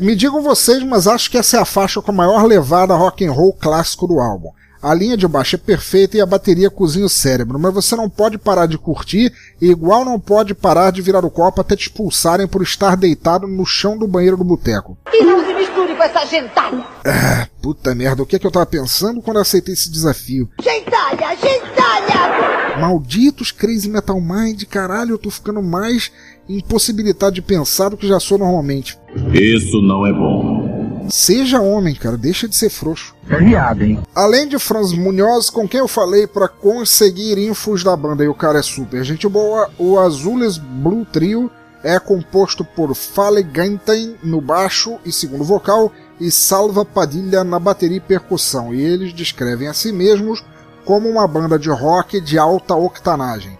Me 0.00 0.14
digam 0.16 0.42
vocês, 0.42 0.82
mas 0.82 1.06
acho 1.06 1.30
que 1.30 1.38
essa 1.38 1.56
é 1.56 1.60
a 1.60 1.64
faixa 1.64 2.00
com 2.00 2.10
a 2.10 2.14
maior 2.14 2.44
levada 2.44 2.94
rock 2.94 3.24
and 3.24 3.32
roll 3.32 3.52
clássico 3.52 4.06
do 4.06 4.18
álbum. 4.18 4.52
A 4.84 4.92
linha 4.92 5.16
de 5.16 5.26
baixo 5.26 5.56
é 5.56 5.58
perfeita 5.58 6.18
e 6.18 6.20
a 6.20 6.26
bateria 6.26 6.68
cozinha 6.68 7.06
o 7.06 7.08
cérebro, 7.08 7.58
mas 7.58 7.72
você 7.72 7.96
não 7.96 8.10
pode 8.10 8.36
parar 8.36 8.66
de 8.66 8.76
curtir 8.76 9.32
e 9.58 9.70
igual 9.70 10.04
não 10.04 10.20
pode 10.20 10.54
parar 10.54 10.90
de 10.90 11.00
virar 11.00 11.24
o 11.24 11.30
copo 11.30 11.62
até 11.62 11.74
te 11.74 11.84
expulsarem 11.84 12.46
por 12.46 12.62
estar 12.62 12.94
deitado 12.94 13.46
no 13.46 13.64
chão 13.64 13.96
do 13.96 14.06
banheiro 14.06 14.36
do 14.36 14.44
boteco. 14.44 14.98
E 15.10 15.24
não 15.24 15.42
se 15.42 15.54
misture 15.54 15.94
com 15.94 16.02
essa 16.02 16.26
gentalha. 16.26 16.84
Ah, 17.02 17.48
puta 17.62 17.94
merda, 17.94 18.22
o 18.22 18.26
que 18.26 18.36
é 18.36 18.38
que 18.38 18.46
eu 18.46 18.50
tava 18.50 18.66
pensando 18.66 19.22
quando 19.22 19.38
eu 19.38 19.42
aceitei 19.42 19.72
esse 19.72 19.90
desafio? 19.90 20.50
Gentalha, 20.62 21.34
gentalha. 21.34 22.78
Malditos 22.78 23.52
Crazy 23.52 23.88
Metal 23.88 24.20
Mind, 24.20 24.64
caralho, 24.64 25.12
eu 25.12 25.18
tô 25.18 25.30
ficando 25.30 25.62
mais 25.62 26.12
impossibilitado 26.46 27.34
de 27.34 27.40
pensar 27.40 27.88
do 27.88 27.96
que 27.96 28.06
já 28.06 28.20
sou 28.20 28.36
normalmente. 28.36 28.98
Isso 29.32 29.80
não 29.80 30.06
é 30.06 30.12
bom. 30.12 30.63
Seja 31.08 31.60
homem, 31.60 31.94
cara, 31.94 32.16
deixa 32.16 32.48
de 32.48 32.56
ser 32.56 32.70
frouxo. 32.70 33.14
É 33.28 33.36
viado, 33.38 33.82
hein? 33.82 34.02
Além 34.14 34.48
de 34.48 34.58
Franz 34.58 34.92
Munhoz, 34.92 35.50
com 35.50 35.68
quem 35.68 35.80
eu 35.80 35.88
falei 35.88 36.26
para 36.26 36.48
conseguir 36.48 37.38
infos 37.38 37.84
da 37.84 37.96
banda, 37.96 38.24
e 38.24 38.28
o 38.28 38.34
cara 38.34 38.58
é 38.58 38.62
super 38.62 39.04
gente 39.04 39.28
boa, 39.28 39.70
o 39.78 39.98
Azules 39.98 40.58
Blue 40.58 41.04
Trio 41.04 41.50
é 41.82 41.98
composto 41.98 42.64
por 42.64 42.94
Fale 42.94 43.42
Ganten 43.42 44.16
no 44.22 44.40
baixo 44.40 44.98
e 45.04 45.12
segundo 45.12 45.44
vocal 45.44 45.92
e 46.18 46.30
Salva 46.30 46.84
Padilha 46.84 47.44
na 47.44 47.58
bateria 47.58 47.98
e 47.98 48.00
percussão, 48.00 48.74
e 48.74 48.80
eles 48.80 49.12
descrevem 49.12 49.68
a 49.68 49.74
si 49.74 49.92
mesmos 49.92 50.42
como 50.84 51.08
uma 51.08 51.26
banda 51.26 51.58
de 51.58 51.70
rock 51.70 52.20
de 52.20 52.38
alta 52.38 52.74
octanagem. 52.74 53.58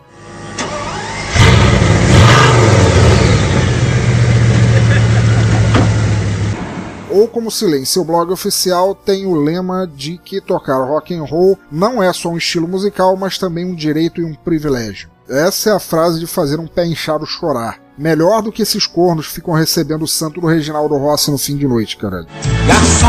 Ou 7.15 7.29
como 7.29 7.49
se 7.49 7.65
lê 7.65 7.79
em 7.79 7.85
seu 7.85 8.05
blog 8.05 8.33
oficial, 8.33 8.93
tem 8.93 9.25
o 9.25 9.37
lema 9.37 9.87
de 9.87 10.19
que 10.19 10.41
tocar 10.41 10.83
rock 10.85 11.15
and 11.15 11.23
roll 11.23 11.57
não 11.71 12.03
é 12.03 12.13
só 12.13 12.29
um 12.29 12.37
estilo 12.37 12.67
musical, 12.67 13.17
mas 13.17 13.39
também 13.39 13.65
um 13.65 13.75
direito 13.75 14.21
e 14.21 14.25
um 14.25 14.35
privilégio. 14.35 15.09
Essa 15.29 15.71
é 15.71 15.73
a 15.73 15.79
frase 15.79 16.19
de 16.19 16.27
fazer 16.27 16.59
um 16.59 16.67
pé 16.67 16.85
inchado 16.85 17.25
chorar. 17.25 17.79
Melhor 17.97 18.43
do 18.43 18.51
que 18.51 18.63
esses 18.63 18.85
cornos 18.85 19.27
ficam 19.27 19.55
recebendo 19.55 20.03
o 20.03 20.09
santo 20.09 20.41
do 20.41 20.49
Reginaldo 20.49 20.97
Rossi 20.97 21.31
no 21.31 21.39
fim 21.39 21.57
de 21.57 21.69
noite, 21.69 21.97
caralho. 21.97 22.27
Garçom, 22.67 23.07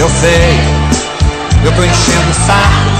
eu 0.00 0.08
sei, 0.20 0.58
eu 1.64 1.76
tô 1.76 1.84
enchendo 1.84 2.30
o 2.30 2.34
saco. 2.34 2.98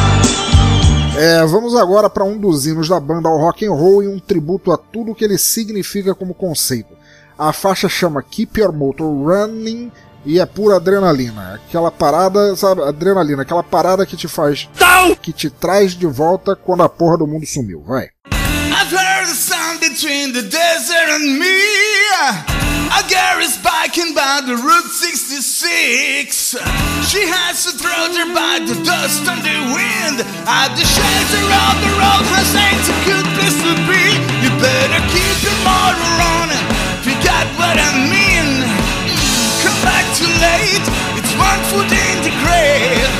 É, 1.18 1.44
vamos 1.46 1.74
agora 1.74 2.08
para 2.08 2.22
um 2.22 2.38
dos 2.38 2.64
hinos 2.64 2.88
da 2.88 3.00
banda 3.00 3.28
ao 3.28 3.36
rock 3.36 3.66
and 3.66 3.72
roll 3.72 4.04
e 4.04 4.06
um 4.06 4.20
tributo 4.20 4.70
a 4.70 4.78
tudo 4.78 5.16
que 5.16 5.24
ele 5.24 5.36
significa 5.36 6.14
como 6.14 6.32
conceito. 6.32 6.97
A 7.38 7.52
faixa 7.52 7.88
chama 7.88 8.20
Keep 8.20 8.58
Your 8.58 8.72
Motor 8.72 9.06
Running 9.06 9.92
e 10.26 10.40
é 10.40 10.46
pura 10.46 10.76
adrenalina. 10.76 11.54
Aquela 11.54 11.90
parada, 11.90 12.56
sabe, 12.56 12.82
adrenalina, 12.82 13.42
aquela 13.42 13.62
parada 13.62 14.04
que 14.04 14.16
te 14.16 14.26
faz. 14.26 14.68
que 15.22 15.32
te 15.32 15.48
traz 15.48 15.92
de 15.94 16.06
volta 16.06 16.56
quando 16.56 16.82
a 16.82 16.88
porra 16.88 17.18
do 17.18 17.26
mundo 17.28 17.46
sumiu. 17.46 17.84
Vai. 17.86 18.08
I've 18.26 18.92
heard 18.92 19.26
the 19.28 19.34
sound 19.34 19.80
between 19.80 20.32
the 20.32 20.42
desert 20.42 21.08
and 21.10 21.38
me. 21.38 21.58
A 22.90 23.02
girl 23.06 23.40
is 23.40 23.56
biking 23.58 24.14
by 24.14 24.40
the 24.44 24.56
Route 24.56 24.90
66. 24.90 26.56
She 27.06 27.22
has 27.26 27.64
to 27.64 27.72
throw 27.78 28.12
her 28.18 28.34
by 28.34 28.58
the 28.66 28.74
dust 28.82 29.22
and 29.28 29.42
the 29.42 29.58
wind. 29.72 30.20
At 30.46 30.74
the 30.74 30.84
shelter 30.84 31.44
of 31.46 31.74
the 31.84 31.90
road 32.02 32.26
has 32.34 32.54
ain't 32.56 32.88
a 32.88 32.96
good 33.06 33.26
place 33.38 33.58
to 33.62 33.74
be. 33.86 34.18
You 34.42 34.50
better 34.58 35.00
keep 35.12 35.36
your 35.44 35.58
motor 35.62 36.10
running. 36.18 36.67
Got 37.38 37.54
what 37.54 37.78
I 37.78 37.94
mean. 38.10 38.66
Come 39.62 39.78
back 39.86 40.02
too 40.18 40.26
late. 40.26 40.82
It's 41.14 41.30
one 41.38 41.62
foot 41.70 41.86
in 41.86 42.16
the 42.26 42.34
grave. 42.42 43.10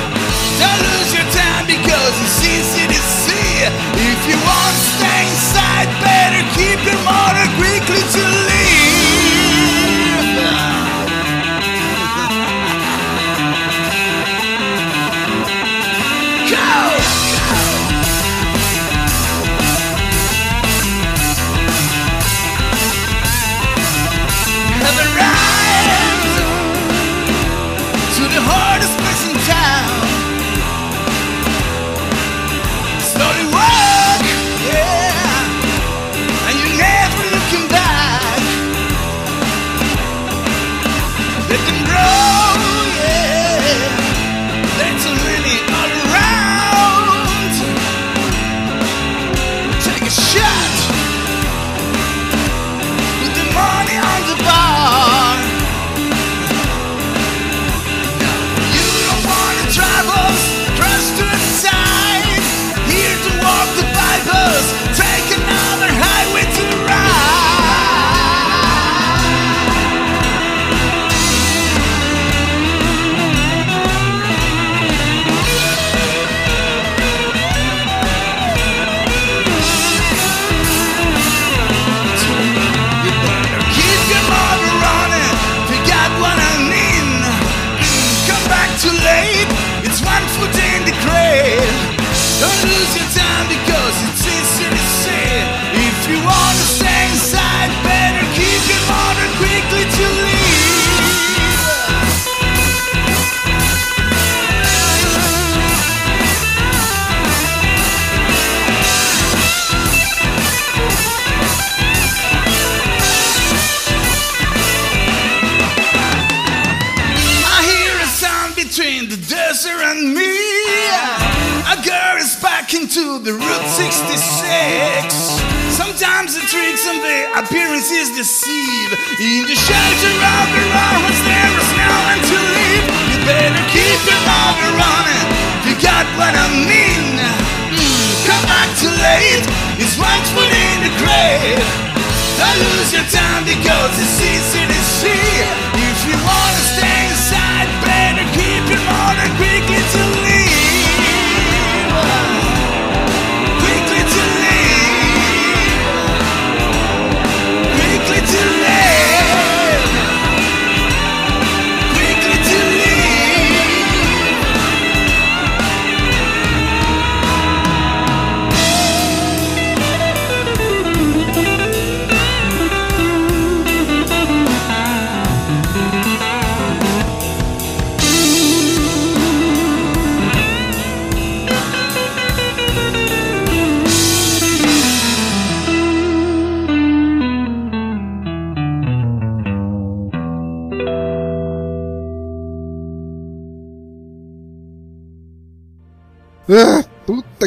Don't 0.58 0.80
lose 0.90 1.14
your 1.14 1.28
time 1.30 1.70
because 1.70 2.14
it's 2.26 2.42
easy 2.42 2.90
to 2.90 2.98
see. 2.98 3.62
If 3.94 4.20
you 4.26 4.34
want 4.42 4.74
to 4.74 4.82
stay 4.98 5.22
inside, 5.22 5.86
better 6.02 6.42
keep 6.58 6.82
your 6.82 6.98
motor 7.06 7.47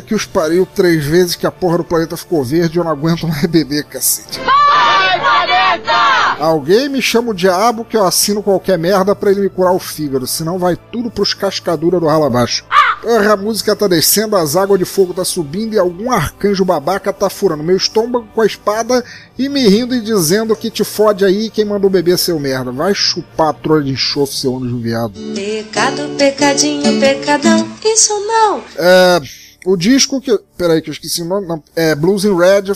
puta 0.02 0.08
que 0.08 0.16
os 0.16 0.26
pariu 0.26 0.66
três 0.66 1.06
vezes 1.06 1.36
que 1.36 1.46
a 1.46 1.52
porra 1.52 1.78
do 1.78 1.84
planeta 1.84 2.18
ficou 2.18 2.44
verde 2.44 2.78
eu 2.78 2.84
não 2.84 2.92
aguento 2.92 3.28
mais 3.28 3.46
beber, 3.46 3.84
cacete. 3.86 4.40
Vai, 4.40 5.20
planeta! 5.20 6.44
Alguém 6.44 6.90
me 6.90 7.02
chama 7.02 7.32
o 7.32 7.36
diabo 7.36 7.86
que 7.86 7.96
eu 7.96 8.06
assino 8.06 8.42
qualquer 8.42 8.78
merda 8.78 9.16
pra 9.16 9.32
ele 9.32 9.42
me 9.42 9.50
curar 9.50 9.74
o 9.74 9.80
fígado, 9.80 10.26
senão 10.26 10.58
vai 10.58 10.76
tudo 10.92 11.12
pros 11.12 11.34
cascadura 11.34 12.00
do 12.00 12.08
ralo 12.08 12.26
abaixo. 12.26 12.66
Porra, 13.02 13.34
a 13.34 13.38
música 13.38 13.76
tá 13.76 13.88
descendo, 13.88 14.36
as 14.36 14.56
águas 14.56 14.78
de 14.78 14.86
fogo 14.86 15.12
tá 15.12 15.26
subindo 15.26 15.74
e 15.74 15.80
algum 15.80 16.12
arcanjo 16.12 16.64
babaca 16.64 17.12
tá 17.12 17.32
furando 17.32 17.64
meu 17.64 17.76
estômago 17.76 18.28
com 18.34 18.42
a 18.42 18.46
espada 18.46 19.04
e 19.40 19.50
me 19.50 19.68
rindo 19.68 19.96
e 19.96 20.02
dizendo 20.02 20.56
que 20.56 20.70
te 20.70 20.84
fode 20.84 21.26
aí 21.26 21.50
quem 21.50 21.66
mandou 21.66 21.90
beber 21.90 22.20
seu 22.20 22.40
merda. 22.40 22.72
Vai 22.72 22.94
chupar 22.94 23.50
a 23.50 23.54
trolha 23.54 23.86
de 23.86 23.94
enxofre, 23.94 24.36
seu 24.36 24.56
anjo 24.56 24.78
viado. 24.78 25.14
Pecado, 25.34 26.16
pecadinho, 26.16 27.00
pecadão, 27.00 27.68
isso 27.84 28.14
não. 28.20 28.64
É, 28.78 29.20
o 29.66 29.76
disco 29.76 30.22
que. 30.22 30.38
Peraí, 30.58 30.82
que 30.82 30.90
eu 30.90 30.94
esqueci 30.94 31.22
o 31.22 31.26
nome. 31.26 31.48
Não, 31.48 31.64
é 31.76 31.96
Blues 31.96 32.26
in 32.26 32.36
Red 32.36 32.74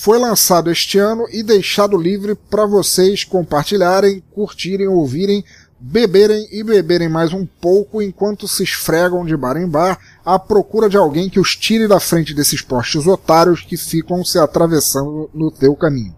foi 0.00 0.16
lançado 0.16 0.70
este 0.70 0.96
ano 0.96 1.26
e 1.28 1.42
deixado 1.42 1.96
livre 1.96 2.36
para 2.36 2.64
vocês 2.64 3.24
compartilharem, 3.24 4.22
curtirem, 4.32 4.86
ouvirem, 4.86 5.44
beberem 5.80 6.46
e 6.52 6.62
beberem 6.62 7.08
mais 7.08 7.32
um 7.32 7.44
pouco 7.44 8.00
enquanto 8.00 8.46
se 8.46 8.62
esfregam 8.62 9.24
de 9.24 9.36
bar 9.36 9.56
em 9.56 9.66
bar 9.66 9.98
à 10.24 10.38
procura 10.38 10.88
de 10.88 10.96
alguém 10.96 11.28
que 11.28 11.40
os 11.40 11.56
tire 11.56 11.88
da 11.88 11.98
frente 11.98 12.32
desses 12.32 12.62
postes 12.62 13.08
otários 13.08 13.62
que 13.62 13.76
ficam 13.76 14.24
se 14.24 14.38
atravessando 14.38 15.28
no 15.34 15.50
teu 15.50 15.74
caminho. 15.74 16.14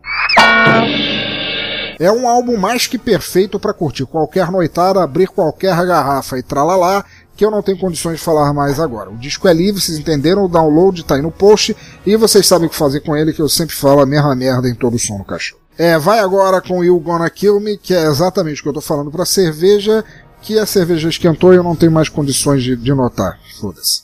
É 1.99 2.11
um 2.11 2.27
álbum 2.27 2.57
mais 2.57 2.87
que 2.87 2.97
perfeito 2.97 3.61
para 3.61 3.75
curtir 3.75 4.07
qualquer 4.07 4.51
noitada, 4.51 5.03
abrir 5.03 5.29
qualquer 5.29 5.77
garrafa 5.87 6.39
e 6.39 6.43
tralalá, 6.43 7.05
que 7.41 7.45
eu 7.47 7.51
não 7.51 7.63
tenho 7.63 7.79
condições 7.79 8.19
de 8.19 8.23
falar 8.23 8.53
mais 8.53 8.79
agora. 8.79 9.09
O 9.09 9.17
disco 9.17 9.49
é 9.49 9.55
livre, 9.55 9.81
vocês 9.81 9.99
entenderam, 9.99 10.45
o 10.45 10.49
download 10.49 11.03
tá 11.03 11.15
aí 11.15 11.23
no 11.23 11.31
post 11.31 11.75
e 12.05 12.15
vocês 12.15 12.47
sabem 12.47 12.67
o 12.67 12.71
que 12.71 12.77
fazer 12.77 13.01
com 13.01 13.17
ele, 13.17 13.33
que 13.33 13.41
eu 13.41 13.49
sempre 13.49 13.75
falo 13.75 14.03
a 14.03 14.05
mesma 14.05 14.37
merda 14.37 14.69
em 14.69 14.75
todo 14.75 14.97
o 14.97 14.99
som 14.99 15.17
no 15.17 15.25
cachorro. 15.25 15.63
É, 15.79 15.99
vai 15.99 16.19
agora 16.19 16.61
com 16.61 16.85
You 16.85 17.01
Gonna 17.01 17.31
Kill 17.31 17.59
Me, 17.59 17.79
que 17.79 17.95
é 17.95 18.05
exatamente 18.05 18.61
o 18.61 18.63
que 18.63 18.69
eu 18.69 18.75
tô 18.75 18.83
falando 18.83 19.11
pra 19.11 19.25
cerveja, 19.25 20.05
que 20.43 20.59
a 20.59 20.67
cerveja 20.67 21.09
esquentou 21.09 21.55
e 21.55 21.57
eu 21.57 21.63
não 21.63 21.75
tenho 21.75 21.91
mais 21.91 22.11
condições 22.11 22.63
de, 22.63 22.77
de 22.77 22.93
notar. 22.93 23.39
Foda-se. 23.59 24.03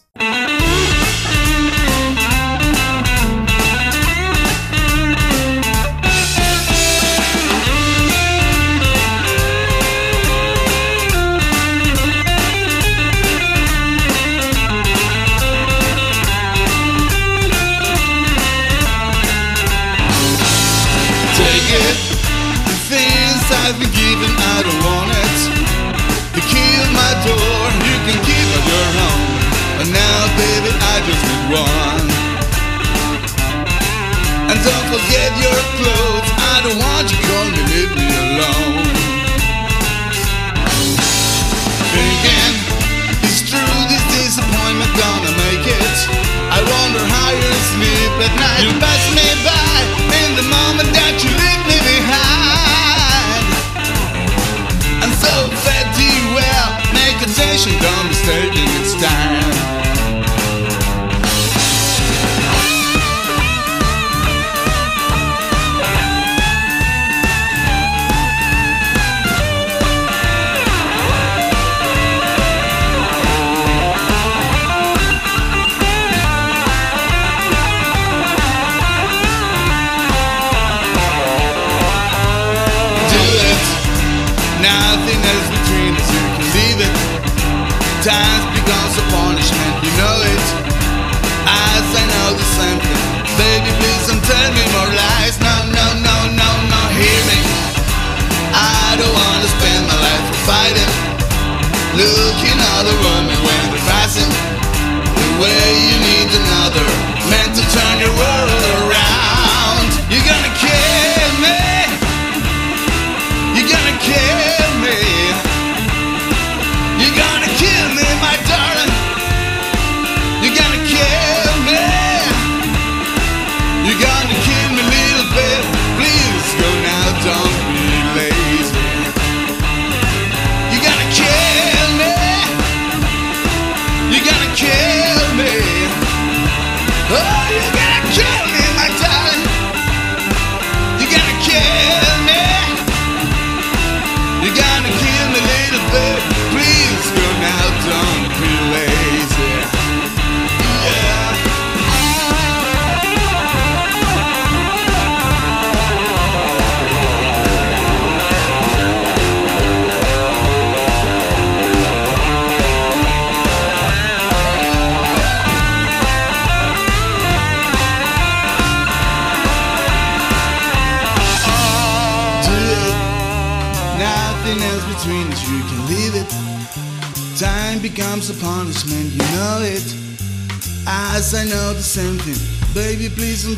Clothes, 35.76 36.25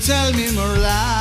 tell 0.08 0.32
me 0.32 0.50
more 0.52 0.78
lies. 0.78 1.17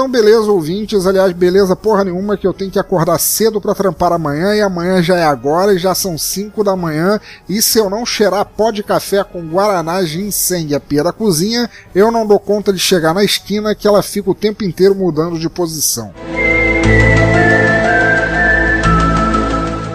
Então, 0.00 0.10
beleza, 0.10 0.50
ouvintes. 0.50 1.06
Aliás, 1.06 1.30
beleza 1.34 1.76
porra 1.76 2.04
nenhuma 2.04 2.34
que 2.34 2.46
eu 2.46 2.54
tenho 2.54 2.70
que 2.70 2.78
acordar 2.78 3.18
cedo 3.18 3.60
para 3.60 3.74
trampar 3.74 4.14
amanhã 4.14 4.56
e 4.56 4.62
amanhã 4.62 5.02
já 5.02 5.14
é 5.18 5.24
agora 5.24 5.74
e 5.74 5.78
já 5.78 5.94
são 5.94 6.16
5 6.16 6.64
da 6.64 6.74
manhã. 6.74 7.20
E 7.46 7.60
se 7.60 7.78
eu 7.78 7.90
não 7.90 8.06
cheirar 8.06 8.46
pó 8.46 8.70
de 8.70 8.82
café 8.82 9.22
com 9.22 9.46
guaraná, 9.46 10.02
ginseng 10.02 10.74
a 10.74 10.80
pia 10.80 11.04
da 11.04 11.12
cozinha, 11.12 11.68
eu 11.94 12.10
não 12.10 12.26
dou 12.26 12.40
conta 12.40 12.72
de 12.72 12.78
chegar 12.78 13.12
na 13.12 13.22
esquina 13.22 13.74
que 13.74 13.86
ela 13.86 14.02
fica 14.02 14.30
o 14.30 14.34
tempo 14.34 14.64
inteiro 14.64 14.94
mudando 14.94 15.38
de 15.38 15.50
posição. 15.50 16.14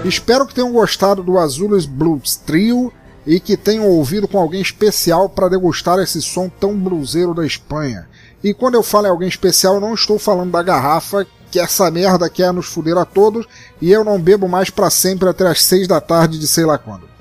Espero 0.06 0.46
que 0.46 0.54
tenham 0.54 0.72
gostado 0.72 1.24
do 1.24 1.40
Azules 1.40 1.88
Blues 1.88 2.36
Trio 2.36 2.94
e 3.26 3.40
que 3.40 3.58
tenham 3.58 3.88
ouvido 3.88 4.28
com 4.28 4.38
alguém 4.38 4.62
especial 4.62 5.28
para 5.28 5.50
degustar 5.50 5.98
esse 5.98 6.22
som 6.22 6.48
tão 6.48 6.78
bluseiro 6.78 7.34
da 7.34 7.44
Espanha. 7.44 8.08
E 8.44 8.54
quando 8.54 8.76
eu 8.76 8.84
falo 8.84 9.08
em 9.08 9.10
alguém 9.10 9.28
especial, 9.28 9.76
eu 9.76 9.82
não 9.82 9.94
estou 9.94 10.20
falando 10.20 10.52
da 10.52 10.62
garrafa, 10.62 11.26
que 11.52 11.60
essa 11.60 11.90
merda 11.90 12.30
quer 12.30 12.52
nos 12.52 12.66
fuder 12.66 12.98
a 12.98 13.06
todos, 13.06 13.46
e 13.82 13.92
eu 13.92 14.04
não 14.04 14.20
bebo 14.20 14.48
mais 14.48 14.70
para 14.70 14.90
sempre 14.90 15.30
até 15.30 15.48
as 15.48 15.64
seis 15.64 15.88
da 15.88 16.02
tarde 16.02 16.38
de 16.38 16.48
sei 16.48 16.66
lá 16.66 16.78
quando. 16.78 17.16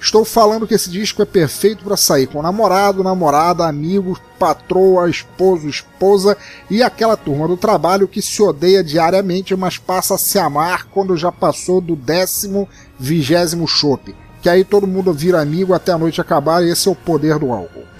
Estou 0.00 0.24
falando 0.24 0.66
que 0.66 0.74
esse 0.74 0.90
disco 0.90 1.22
é 1.22 1.24
perfeito 1.24 1.82
para 1.82 1.96
sair 1.96 2.26
com 2.26 2.42
namorado, 2.42 3.02
namorada, 3.02 3.66
amigos, 3.66 4.18
patroa, 4.38 5.08
esposo, 5.08 5.68
esposa 5.68 6.36
e 6.70 6.82
aquela 6.82 7.16
turma 7.16 7.48
do 7.48 7.56
trabalho 7.56 8.06
que 8.06 8.20
se 8.20 8.42
odeia 8.42 8.84
diariamente, 8.84 9.56
mas 9.56 9.78
passa 9.78 10.14
a 10.14 10.18
se 10.18 10.38
amar 10.38 10.86
quando 10.86 11.16
já 11.16 11.32
passou 11.32 11.80
do 11.80 11.96
décimo, 11.96 12.68
vigésimo 12.98 13.66
chope. 13.66 14.14
Que 14.42 14.48
aí 14.48 14.64
todo 14.64 14.86
mundo 14.86 15.12
vira 15.12 15.40
amigo 15.40 15.72
até 15.72 15.92
a 15.92 15.98
noite 15.98 16.20
acabar 16.20 16.62
e 16.62 16.70
esse 16.70 16.88
é 16.88 16.90
o 16.90 16.94
poder 16.94 17.38
do 17.38 17.50
álcool. 17.50 17.95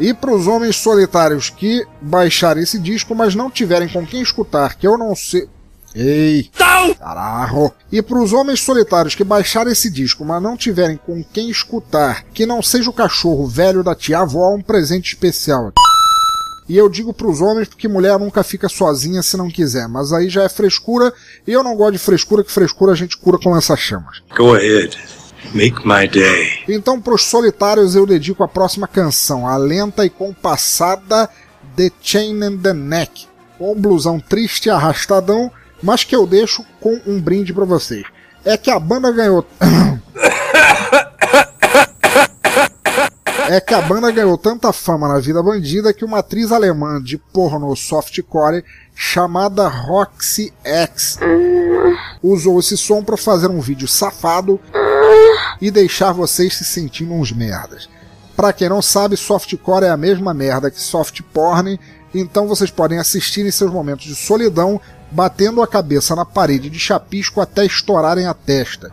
E 0.00 0.12
para 0.12 0.34
os 0.34 0.46
homens 0.46 0.76
solitários 0.76 1.50
que 1.50 1.86
baixarem 2.00 2.62
esse 2.62 2.78
disco, 2.78 3.14
mas 3.14 3.34
não 3.34 3.50
tiverem 3.50 3.88
com 3.88 4.06
quem 4.06 4.22
escutar, 4.22 4.74
que 4.74 4.86
eu 4.86 4.98
não 4.98 5.14
sei. 5.14 5.48
Ei! 5.94 6.50
Carajo! 6.98 7.70
E 7.90 8.00
para 8.00 8.18
os 8.18 8.32
homens 8.32 8.60
solitários 8.60 9.14
que 9.14 9.22
baixarem 9.22 9.72
esse 9.72 9.90
disco, 9.90 10.24
mas 10.24 10.42
não 10.42 10.56
tiverem 10.56 10.96
com 10.96 11.22
quem 11.22 11.50
escutar, 11.50 12.24
que 12.32 12.46
não 12.46 12.62
seja 12.62 12.88
o 12.88 12.94
cachorro 12.94 13.46
velho 13.46 13.82
da 13.82 13.94
tia 13.94 14.20
avó, 14.20 14.54
um 14.54 14.62
presente 14.62 15.14
especial. 15.14 15.72
E 16.68 16.76
eu 16.76 16.88
digo 16.88 17.12
para 17.12 17.28
os 17.28 17.40
homens 17.40 17.68
porque 17.68 17.88
mulher 17.88 18.18
nunca 18.18 18.42
fica 18.42 18.68
sozinha 18.68 19.22
se 19.22 19.36
não 19.36 19.50
quiser, 19.50 19.86
mas 19.88 20.12
aí 20.12 20.30
já 20.30 20.44
é 20.44 20.48
frescura, 20.48 21.12
e 21.46 21.52
eu 21.52 21.62
não 21.62 21.76
gosto 21.76 21.92
de 21.92 21.98
frescura, 21.98 22.42
que 22.42 22.50
frescura 22.50 22.92
a 22.92 22.96
gente 22.96 23.16
cura 23.18 23.38
com 23.38 23.50
lança-chamas. 23.50 24.22
Go 24.36 24.54
ahead. 24.54 24.96
Make 25.54 25.86
my 25.86 26.08
day. 26.08 26.64
Então, 26.68 27.00
para 27.00 27.14
os 27.14 27.24
solitários, 27.24 27.94
eu 27.94 28.06
dedico 28.06 28.42
a 28.42 28.48
próxima 28.48 28.86
canção, 28.86 29.46
a 29.46 29.56
lenta 29.56 30.04
e 30.04 30.10
compassada 30.10 31.28
The 31.76 31.90
Chain 32.00 32.42
and 32.42 32.58
the 32.58 32.72
Neck, 32.72 33.26
com 33.58 33.72
um 33.72 33.80
blusão 33.80 34.20
triste 34.20 34.66
e 34.66 34.70
arrastadão, 34.70 35.50
mas 35.82 36.04
que 36.04 36.14
eu 36.14 36.26
deixo 36.26 36.64
com 36.80 37.00
um 37.06 37.20
brinde 37.20 37.52
para 37.52 37.64
vocês. 37.64 38.04
É 38.44 38.56
que 38.56 38.70
a 38.70 38.78
banda 38.78 39.10
ganhou. 39.10 39.46
é 43.52 43.60
que 43.60 43.74
a 43.74 43.82
banda 43.82 44.10
ganhou 44.10 44.38
tanta 44.38 44.72
fama 44.72 45.06
na 45.06 45.20
vida 45.20 45.42
bandida 45.42 45.92
que 45.92 46.06
uma 46.06 46.20
atriz 46.20 46.50
alemã 46.50 46.98
de 47.02 47.18
porno 47.18 47.76
softcore 47.76 48.64
chamada 48.94 49.68
Roxy 49.68 50.50
X 50.64 51.18
usou 52.22 52.58
esse 52.60 52.78
som 52.78 53.04
para 53.04 53.18
fazer 53.18 53.50
um 53.50 53.60
vídeo 53.60 53.86
safado 53.86 54.58
e 55.60 55.70
deixar 55.70 56.12
vocês 56.12 56.56
se 56.56 56.64
sentindo 56.64 57.12
uns 57.12 57.30
merdas. 57.30 57.90
Pra 58.34 58.54
quem 58.54 58.70
não 58.70 58.80
sabe, 58.80 59.18
softcore 59.18 59.84
é 59.84 59.90
a 59.90 59.98
mesma 59.98 60.32
merda 60.32 60.70
que 60.70 60.80
soft 60.80 61.20
porn, 61.34 61.78
então 62.14 62.48
vocês 62.48 62.70
podem 62.70 62.98
assistir 62.98 63.44
em 63.44 63.50
seus 63.50 63.70
momentos 63.70 64.06
de 64.06 64.14
solidão, 64.14 64.80
batendo 65.10 65.60
a 65.60 65.66
cabeça 65.66 66.16
na 66.16 66.24
parede 66.24 66.70
de 66.70 66.78
chapisco 66.78 67.38
até 67.38 67.66
estourarem 67.66 68.26
a 68.26 68.32
testa. 68.32 68.90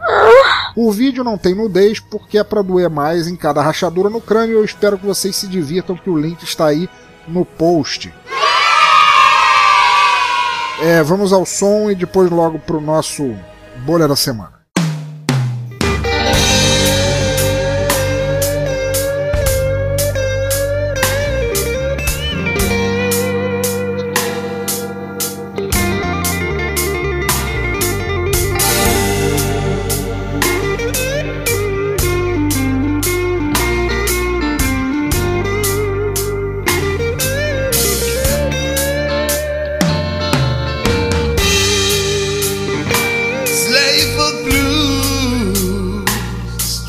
O 0.76 0.92
vídeo 0.92 1.24
não 1.24 1.38
tem 1.38 1.56
nudez 1.56 2.00
porque 2.00 2.38
é 2.38 2.44
pra 2.44 2.62
doer 2.62 2.90
mais 2.90 3.28
em 3.28 3.36
cada 3.36 3.62
rachadura 3.62 4.10
no 4.10 4.22
crânio. 4.22 4.58
Eu 4.58 4.66
espero 4.66 4.98
que 4.98 5.06
vocês 5.06 5.36
se 5.36 5.48
divirtam, 5.48 5.98
que 5.98 6.10
o 6.10 6.18
link 6.18 6.44
está 6.44 6.68
aí 6.68 6.90
no 7.28 7.46
post. 7.46 8.14
É, 10.82 11.04
vamos 11.04 11.34
ao 11.34 11.46
som 11.46 11.92
e 11.92 11.96
depois 11.96 12.32
logo 12.32 12.58
pro 12.60 12.80
nosso 12.80 13.36
bolha 13.86 14.08
da 14.08 14.16
semana. 14.16 14.59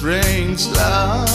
Strange 0.01 0.66
love. 0.68 1.30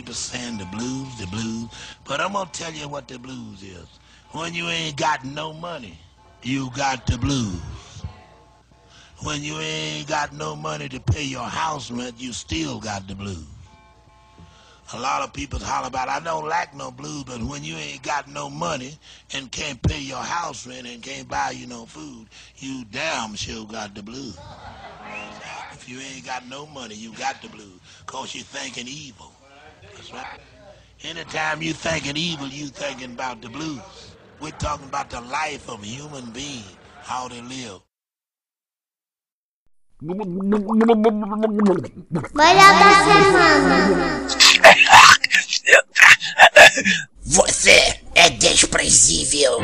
People 0.00 0.14
saying 0.14 0.56
the 0.56 0.64
blues, 0.64 1.14
the 1.18 1.26
blues, 1.26 1.68
but 2.06 2.22
I'm 2.22 2.32
gonna 2.32 2.48
tell 2.54 2.72
you 2.72 2.88
what 2.88 3.06
the 3.06 3.18
blues 3.18 3.62
is. 3.62 3.86
When 4.30 4.54
you 4.54 4.66
ain't 4.68 4.96
got 4.96 5.26
no 5.26 5.52
money, 5.52 5.98
you 6.42 6.70
got 6.74 7.06
the 7.06 7.18
blues. 7.18 7.60
When 9.22 9.42
you 9.42 9.58
ain't 9.58 10.08
got 10.08 10.32
no 10.32 10.56
money 10.56 10.88
to 10.88 11.00
pay 11.00 11.24
your 11.24 11.44
house 11.44 11.90
rent, 11.90 12.14
you 12.16 12.32
still 12.32 12.80
got 12.80 13.08
the 13.08 13.14
blues. 13.14 13.44
A 14.94 14.98
lot 14.98 15.20
of 15.20 15.34
people 15.34 15.58
holler 15.58 15.88
about, 15.88 16.08
I 16.08 16.18
don't 16.18 16.48
like 16.48 16.74
no 16.74 16.90
blues, 16.90 17.24
but 17.24 17.42
when 17.42 17.62
you 17.62 17.76
ain't 17.76 18.02
got 18.02 18.26
no 18.26 18.48
money 18.48 18.96
and 19.34 19.52
can't 19.52 19.82
pay 19.82 20.00
your 20.00 20.22
house 20.22 20.66
rent 20.66 20.86
and 20.86 21.02
can't 21.02 21.28
buy 21.28 21.50
you 21.50 21.66
no 21.66 21.84
food, 21.84 22.26
you 22.56 22.86
damn 22.90 23.34
sure 23.34 23.66
got 23.66 23.94
the 23.94 24.02
blues. 24.02 24.38
If 25.72 25.86
you 25.90 26.00
ain't 26.00 26.24
got 26.24 26.48
no 26.48 26.64
money, 26.64 26.94
you 26.94 27.12
got 27.12 27.42
the 27.42 27.50
blues, 27.50 27.80
cause 28.06 28.34
you're 28.34 28.44
thinking 28.44 28.88
evil. 28.88 29.34
That's 30.12 30.24
right. 30.24 30.40
Anytime 31.02 31.62
you 31.62 31.72
thinking 31.72 32.16
evil, 32.16 32.48
you 32.48 32.66
thinking 32.66 33.12
about 33.12 33.40
the 33.40 33.48
blues. 33.48 33.80
We're 34.40 34.50
talking 34.52 34.86
about 34.86 35.10
the 35.10 35.20
life 35.20 35.68
of 35.68 35.82
a 35.82 35.86
human 35.86 36.30
being, 36.30 36.64
how 37.02 37.28
they 37.28 37.40
live. 37.40 37.80
Melhor 40.02 40.32
da 42.34 42.90
semana. 43.04 44.28
Você 47.24 48.00
é 48.14 48.30
desprezível. 48.30 49.60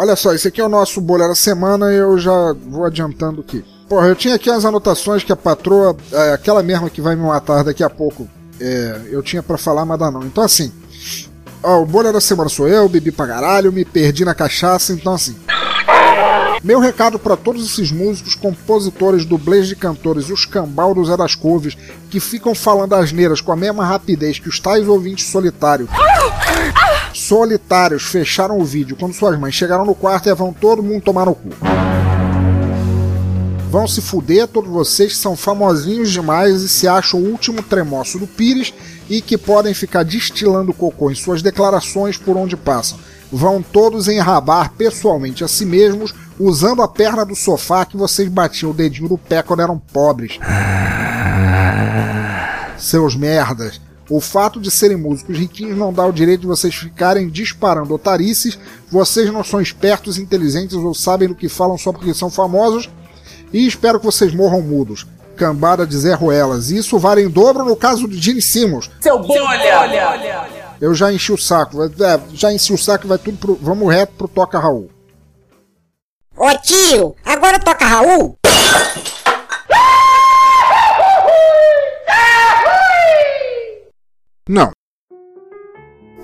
Olha 0.00 0.16
só, 0.16 0.32
esse 0.32 0.48
aqui 0.48 0.62
é 0.62 0.64
o 0.64 0.68
nosso 0.68 0.98
bolha 0.98 1.28
da 1.28 1.34
semana 1.34 1.92
e 1.92 1.96
eu 1.96 2.18
já 2.18 2.54
vou 2.54 2.86
adiantando 2.86 3.42
aqui. 3.42 3.62
Porra, 3.86 4.06
eu 4.06 4.16
tinha 4.16 4.34
aqui 4.34 4.48
as 4.48 4.64
anotações 4.64 5.22
que 5.22 5.30
a 5.30 5.36
patroa, 5.36 5.94
é, 6.10 6.32
aquela 6.32 6.62
mesma 6.62 6.88
que 6.88 7.02
vai 7.02 7.14
me 7.14 7.20
matar 7.20 7.62
daqui 7.62 7.84
a 7.84 7.90
pouco, 7.90 8.26
é, 8.58 9.02
eu 9.10 9.22
tinha 9.22 9.42
pra 9.42 9.58
falar, 9.58 9.84
mas 9.84 9.98
dá 9.98 10.10
não. 10.10 10.24
Então 10.24 10.42
assim, 10.42 10.72
ó, 11.62 11.82
o 11.82 11.84
bolha 11.84 12.14
da 12.14 12.20
semana 12.20 12.48
sou 12.48 12.66
eu, 12.66 12.88
bebi 12.88 13.12
pra 13.12 13.26
caralho, 13.26 13.70
me 13.70 13.84
perdi 13.84 14.24
na 14.24 14.34
cachaça, 14.34 14.94
então 14.94 15.12
assim. 15.12 15.36
Meu 16.64 16.80
recado 16.80 17.18
para 17.18 17.36
todos 17.36 17.62
esses 17.70 17.92
músicos, 17.92 18.34
compositores, 18.34 19.26
dublês 19.26 19.68
de 19.68 19.76
cantores 19.76 20.30
e 20.30 20.32
os 20.32 20.46
cambal 20.46 20.94
do 20.94 21.04
Zé 21.04 21.14
das 21.14 21.34
Couves 21.34 21.76
que 22.08 22.20
ficam 22.20 22.54
falando 22.54 22.94
asneiras 22.94 23.42
com 23.42 23.52
a 23.52 23.56
mesma 23.56 23.84
rapidez 23.84 24.38
que 24.38 24.48
os 24.48 24.58
tais 24.58 24.88
ouvintes 24.88 25.26
solitários. 25.26 25.90
Solitários 27.20 28.04
fecharam 28.04 28.58
o 28.58 28.64
vídeo 28.64 28.96
quando 28.96 29.12
suas 29.12 29.38
mães 29.38 29.54
chegaram 29.54 29.84
no 29.84 29.94
quarto 29.94 30.26
e 30.26 30.34
vão 30.34 30.54
todo 30.54 30.82
mundo 30.82 31.02
tomar 31.02 31.26
no 31.26 31.34
cu. 31.34 31.50
Vão 33.70 33.86
se 33.86 34.00
fuder 34.00 34.48
todos 34.48 34.70
vocês 34.70 35.12
que 35.12 35.18
são 35.18 35.36
famosinhos 35.36 36.10
demais 36.10 36.62
e 36.62 36.68
se 36.68 36.88
acham 36.88 37.20
o 37.20 37.30
último 37.30 37.62
tremoço 37.62 38.18
do 38.18 38.26
Pires 38.26 38.72
e 39.08 39.20
que 39.20 39.36
podem 39.36 39.74
ficar 39.74 40.02
destilando 40.02 40.72
cocô 40.72 41.10
em 41.10 41.14
suas 41.14 41.42
declarações 41.42 42.16
por 42.16 42.38
onde 42.38 42.56
passam. 42.56 42.98
Vão 43.30 43.62
todos 43.62 44.08
enrabar 44.08 44.72
pessoalmente 44.72 45.44
a 45.44 45.48
si 45.48 45.66
mesmos 45.66 46.14
usando 46.38 46.80
a 46.80 46.88
perna 46.88 47.24
do 47.26 47.36
sofá 47.36 47.84
que 47.84 47.98
vocês 47.98 48.30
batiam 48.30 48.70
o 48.70 48.74
dedinho 48.74 49.10
do 49.10 49.18
pé 49.18 49.42
quando 49.42 49.60
eram 49.60 49.78
pobres. 49.78 50.38
Seus 52.78 53.14
merdas. 53.14 53.78
O 54.10 54.20
fato 54.20 54.60
de 54.60 54.72
serem 54.72 54.96
músicos 54.96 55.38
riquinhos 55.38 55.78
não 55.78 55.92
dá 55.92 56.04
o 56.04 56.12
direito 56.12 56.40
de 56.40 56.46
vocês 56.48 56.74
ficarem 56.74 57.28
disparando 57.28 57.94
otarices. 57.94 58.58
Vocês 58.90 59.32
não 59.32 59.44
são 59.44 59.60
espertos, 59.60 60.18
inteligentes 60.18 60.74
ou 60.74 60.92
sabem 60.92 61.28
do 61.28 61.34
que 61.36 61.48
falam 61.48 61.78
só 61.78 61.92
porque 61.92 62.12
são 62.12 62.28
famosos. 62.28 62.90
E 63.52 63.64
espero 63.66 64.00
que 64.00 64.06
vocês 64.06 64.34
morram 64.34 64.62
mudos. 64.62 65.06
Cambada 65.36 65.86
de 65.86 65.96
Zé 65.96 66.12
Ruelas. 66.12 66.70
Isso 66.70 66.98
vale 66.98 67.22
em 67.22 67.30
dobro 67.30 67.64
no 67.64 67.76
caso 67.76 68.08
de 68.08 68.18
Gene 68.20 68.42
Simmons. 68.42 68.90
Seu 69.00 69.20
bom 69.20 69.32
olha. 69.42 70.48
Eu 70.80 70.92
já 70.92 71.12
enchi 71.12 71.32
o 71.32 71.38
saco. 71.38 71.80
é, 71.84 72.20
já 72.34 72.52
enchi 72.52 72.72
o 72.72 72.78
saco 72.78 73.06
e 73.06 73.08
vai 73.08 73.18
tudo 73.18 73.38
pro. 73.38 73.58
Vamos 73.62 73.88
reto 73.92 74.12
pro 74.18 74.26
Toca 74.26 74.58
Raul. 74.58 74.90
Ô 76.36 76.58
tio, 76.58 77.14
agora 77.22 77.58
toca 77.58 77.84
Raul? 77.84 78.38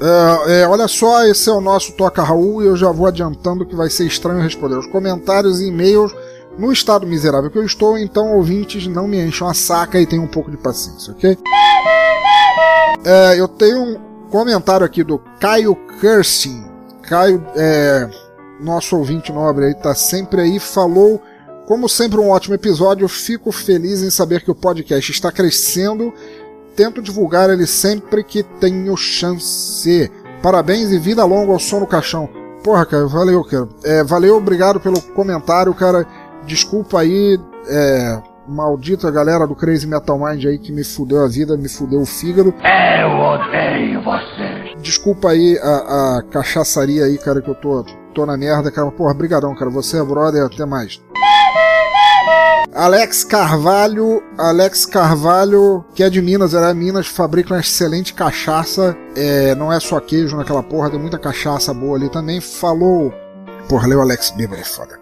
É, 0.00 0.60
é, 0.60 0.68
olha 0.68 0.86
só, 0.88 1.24
esse 1.24 1.48
é 1.48 1.52
o 1.52 1.60
nosso 1.60 1.92
Toca 1.92 2.22
Raul 2.22 2.62
e 2.62 2.66
eu 2.66 2.76
já 2.76 2.90
vou 2.90 3.06
adiantando 3.06 3.64
que 3.64 3.74
vai 3.74 3.88
ser 3.88 4.06
estranho 4.06 4.42
responder 4.42 4.76
os 4.76 4.86
comentários 4.86 5.60
e 5.60 5.68
e-mails 5.68 6.14
no 6.58 6.72
estado 6.72 7.06
miserável 7.06 7.50
que 7.50 7.58
eu 7.58 7.64
estou, 7.64 7.98
então 7.98 8.34
ouvintes 8.34 8.86
não 8.86 9.06
me 9.06 9.22
encham 9.22 9.48
a 9.48 9.54
saca 9.54 10.00
e 10.00 10.06
tenham 10.06 10.24
um 10.24 10.28
pouco 10.28 10.50
de 10.50 10.56
paciência, 10.56 11.12
ok? 11.12 11.38
É, 13.04 13.38
eu 13.38 13.46
tenho 13.46 14.00
Comentário 14.30 14.84
aqui 14.84 15.04
do 15.04 15.18
Caio 15.40 15.76
Cursing. 16.00 16.64
Caio, 17.02 17.44
é, 17.54 18.08
nosso 18.60 18.96
ouvinte 18.96 19.32
nobre 19.32 19.66
aí, 19.66 19.74
tá 19.74 19.94
sempre 19.94 20.40
aí, 20.40 20.58
falou. 20.58 21.22
Como 21.66 21.88
sempre, 21.88 22.18
um 22.18 22.30
ótimo 22.30 22.54
episódio. 22.54 23.08
Fico 23.08 23.52
feliz 23.52 24.02
em 24.02 24.10
saber 24.10 24.42
que 24.42 24.50
o 24.50 24.54
podcast 24.54 25.10
está 25.10 25.30
crescendo. 25.30 26.12
Tento 26.76 27.00
divulgar 27.00 27.48
ele 27.48 27.66
sempre 27.66 28.22
que 28.22 28.42
tenho 28.42 28.94
chance. 28.96 30.12
Parabéns 30.42 30.92
e 30.92 30.98
vida 30.98 31.24
longa 31.24 31.52
ao 31.52 31.58
som 31.58 31.80
no 31.80 31.86
caixão. 31.86 32.28
Porra, 32.62 32.84
cara, 32.84 33.06
valeu, 33.06 33.42
cara. 33.42 33.66
É, 33.82 34.04
valeu, 34.04 34.36
obrigado 34.36 34.78
pelo 34.78 35.00
comentário, 35.00 35.72
cara. 35.72 36.06
Desculpa 36.44 37.00
aí, 37.00 37.40
é, 37.68 38.22
maldita 38.46 39.10
galera 39.10 39.46
do 39.46 39.54
Crazy 39.54 39.86
Metal 39.86 40.18
Mind 40.18 40.44
aí 40.44 40.58
que 40.58 40.70
me 40.70 40.84
fudeu 40.84 41.24
a 41.24 41.28
vida, 41.28 41.56
me 41.56 41.68
fudeu 41.68 42.00
o 42.00 42.06
fígado. 42.06 42.54
Eu 43.00 43.10
odeio 43.18 44.02
você. 44.02 44.76
Desculpa 44.80 45.30
aí 45.30 45.58
a, 45.62 46.18
a 46.18 46.22
cachaçaria 46.30 47.04
aí, 47.04 47.16
cara, 47.18 47.40
que 47.40 47.48
eu 47.48 47.54
tô, 47.54 47.84
tô 48.14 48.26
na 48.26 48.36
merda, 48.36 48.70
cara. 48.70 48.90
Porra, 48.90 49.14
brigadão, 49.14 49.54
cara. 49.54 49.70
Você 49.70 49.98
é 49.98 50.04
brother, 50.04 50.44
até 50.44 50.66
mais. 50.66 51.00
Alex 52.76 53.24
Carvalho, 53.24 54.22
Alex 54.36 54.84
Carvalho, 54.84 55.82
que 55.94 56.02
é 56.02 56.10
de 56.10 56.20
Minas, 56.20 56.52
era 56.52 56.74
Minas, 56.74 57.06
fabrica 57.06 57.54
uma 57.54 57.60
excelente 57.60 58.12
cachaça. 58.12 58.94
É, 59.16 59.54
não 59.54 59.72
é 59.72 59.80
só 59.80 59.98
queijo 59.98 60.36
naquela 60.36 60.62
porra, 60.62 60.90
tem 60.90 61.00
muita 61.00 61.18
cachaça 61.18 61.72
boa 61.72 61.96
ali 61.96 62.10
também. 62.10 62.40
Falou. 62.40 63.12
Porra, 63.68 63.88
leu 63.88 64.00
Alex 64.00 64.30
Bieber, 64.32 64.60
é 64.60 64.64
foda. 64.64 65.00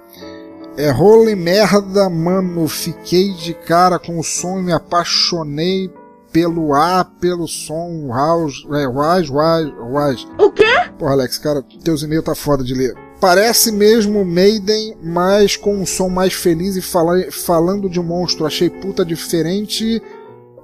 É 0.77 0.91
role 0.91 1.35
merda, 1.35 2.09
mano. 2.09 2.69
Fiquei 2.69 3.33
de 3.33 3.55
cara 3.55 3.99
com 3.99 4.19
o 4.19 4.25
som 4.25 4.61
e 4.61 4.63
me 4.63 4.73
apaixonei 4.73 5.93
pelo 6.33 6.75
ar, 6.75 7.05
pelo 7.21 7.47
som. 7.49 8.09
House, 8.13 8.67
é, 8.71 8.87
wise, 8.87 9.33
wise, 9.33 9.75
wise. 9.81 10.27
O 10.39 10.51
quê? 10.53 10.65
Porra, 10.99 11.13
Alex, 11.13 11.39
cara, 11.39 11.63
teus 11.83 12.03
e-mails 12.03 12.25
tá 12.25 12.35
foda 12.35 12.63
de 12.63 12.75
ler. 12.75 13.04
Parece 13.25 13.73
mesmo 13.73 14.23
Maiden, 14.23 14.99
mas 15.03 15.57
com 15.57 15.77
um 15.77 15.87
som 15.87 16.11
mais 16.11 16.35
feliz 16.35 16.77
e 16.77 16.83
fala, 16.83 17.15
falando 17.33 17.89
de 17.89 17.99
monstro. 17.99 18.45
Achei 18.45 18.69
puta 18.69 19.03
diferente. 19.03 20.03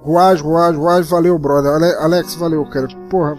Ruaz, 0.03 0.43
Ruaz, 0.43 0.77
Ruaz, 0.77 1.09
valeu, 1.09 1.39
brother. 1.39 1.73
Ale, 1.73 1.95
Alex, 1.95 2.35
valeu, 2.35 2.63
cara. 2.67 2.87
Porra, 3.09 3.39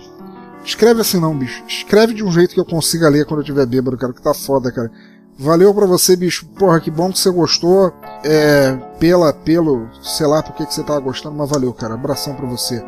escreve 0.65 1.01
assim 1.01 1.19
não, 1.19 1.37
bicho. 1.37 1.63
Escreve 1.67 2.15
de 2.15 2.23
um 2.23 2.31
jeito 2.31 2.55
que 2.55 2.59
eu 2.59 2.65
consiga 2.65 3.07
ler 3.09 3.27
quando 3.27 3.41
eu 3.41 3.45
tiver 3.45 3.67
bêbado, 3.67 3.95
cara, 3.95 4.11
que 4.11 4.23
tá 4.23 4.33
foda, 4.33 4.71
cara. 4.71 4.91
Valeu 5.37 5.71
pra 5.71 5.85
você, 5.85 6.15
bicho. 6.15 6.47
Porra, 6.57 6.79
que 6.79 6.89
bom 6.89 7.11
que 7.11 7.19
você 7.19 7.29
gostou. 7.29 7.93
É, 8.25 8.75
pela, 8.99 9.31
pelo, 9.31 9.87
sei 10.01 10.25
lá 10.25 10.41
por 10.41 10.55
que 10.55 10.65
você 10.65 10.81
tava 10.81 10.99
gostando, 10.99 11.35
mas 11.35 11.47
valeu, 11.47 11.71
cara. 11.73 11.93
Abração 11.93 12.33
pra 12.33 12.47
você. 12.47 12.83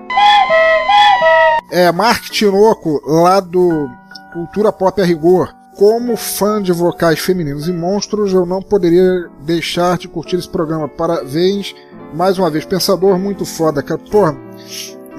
É, 1.72 1.92
Mark 1.92 2.24
Tinoco, 2.32 3.04
lá 3.06 3.40
do 3.40 3.88
Cultura 4.34 4.72
Pop 4.72 5.00
a 5.00 5.06
Rigor. 5.06 5.62
Como 5.76 6.16
fã 6.16 6.62
de 6.62 6.72
vocais 6.72 7.20
femininos 7.20 7.68
e 7.68 7.74
monstros, 7.74 8.32
eu 8.32 8.46
não 8.46 8.62
poderia 8.62 9.28
deixar 9.42 9.98
de 9.98 10.08
curtir 10.08 10.36
esse 10.36 10.48
programa. 10.48 10.88
Parabéns, 10.88 11.76
mais 12.14 12.38
uma 12.38 12.50
vez. 12.50 12.64
Pensador 12.64 13.18
muito 13.18 13.44
foda, 13.44 13.82
cara. 13.82 14.00
Porra, 14.12 14.38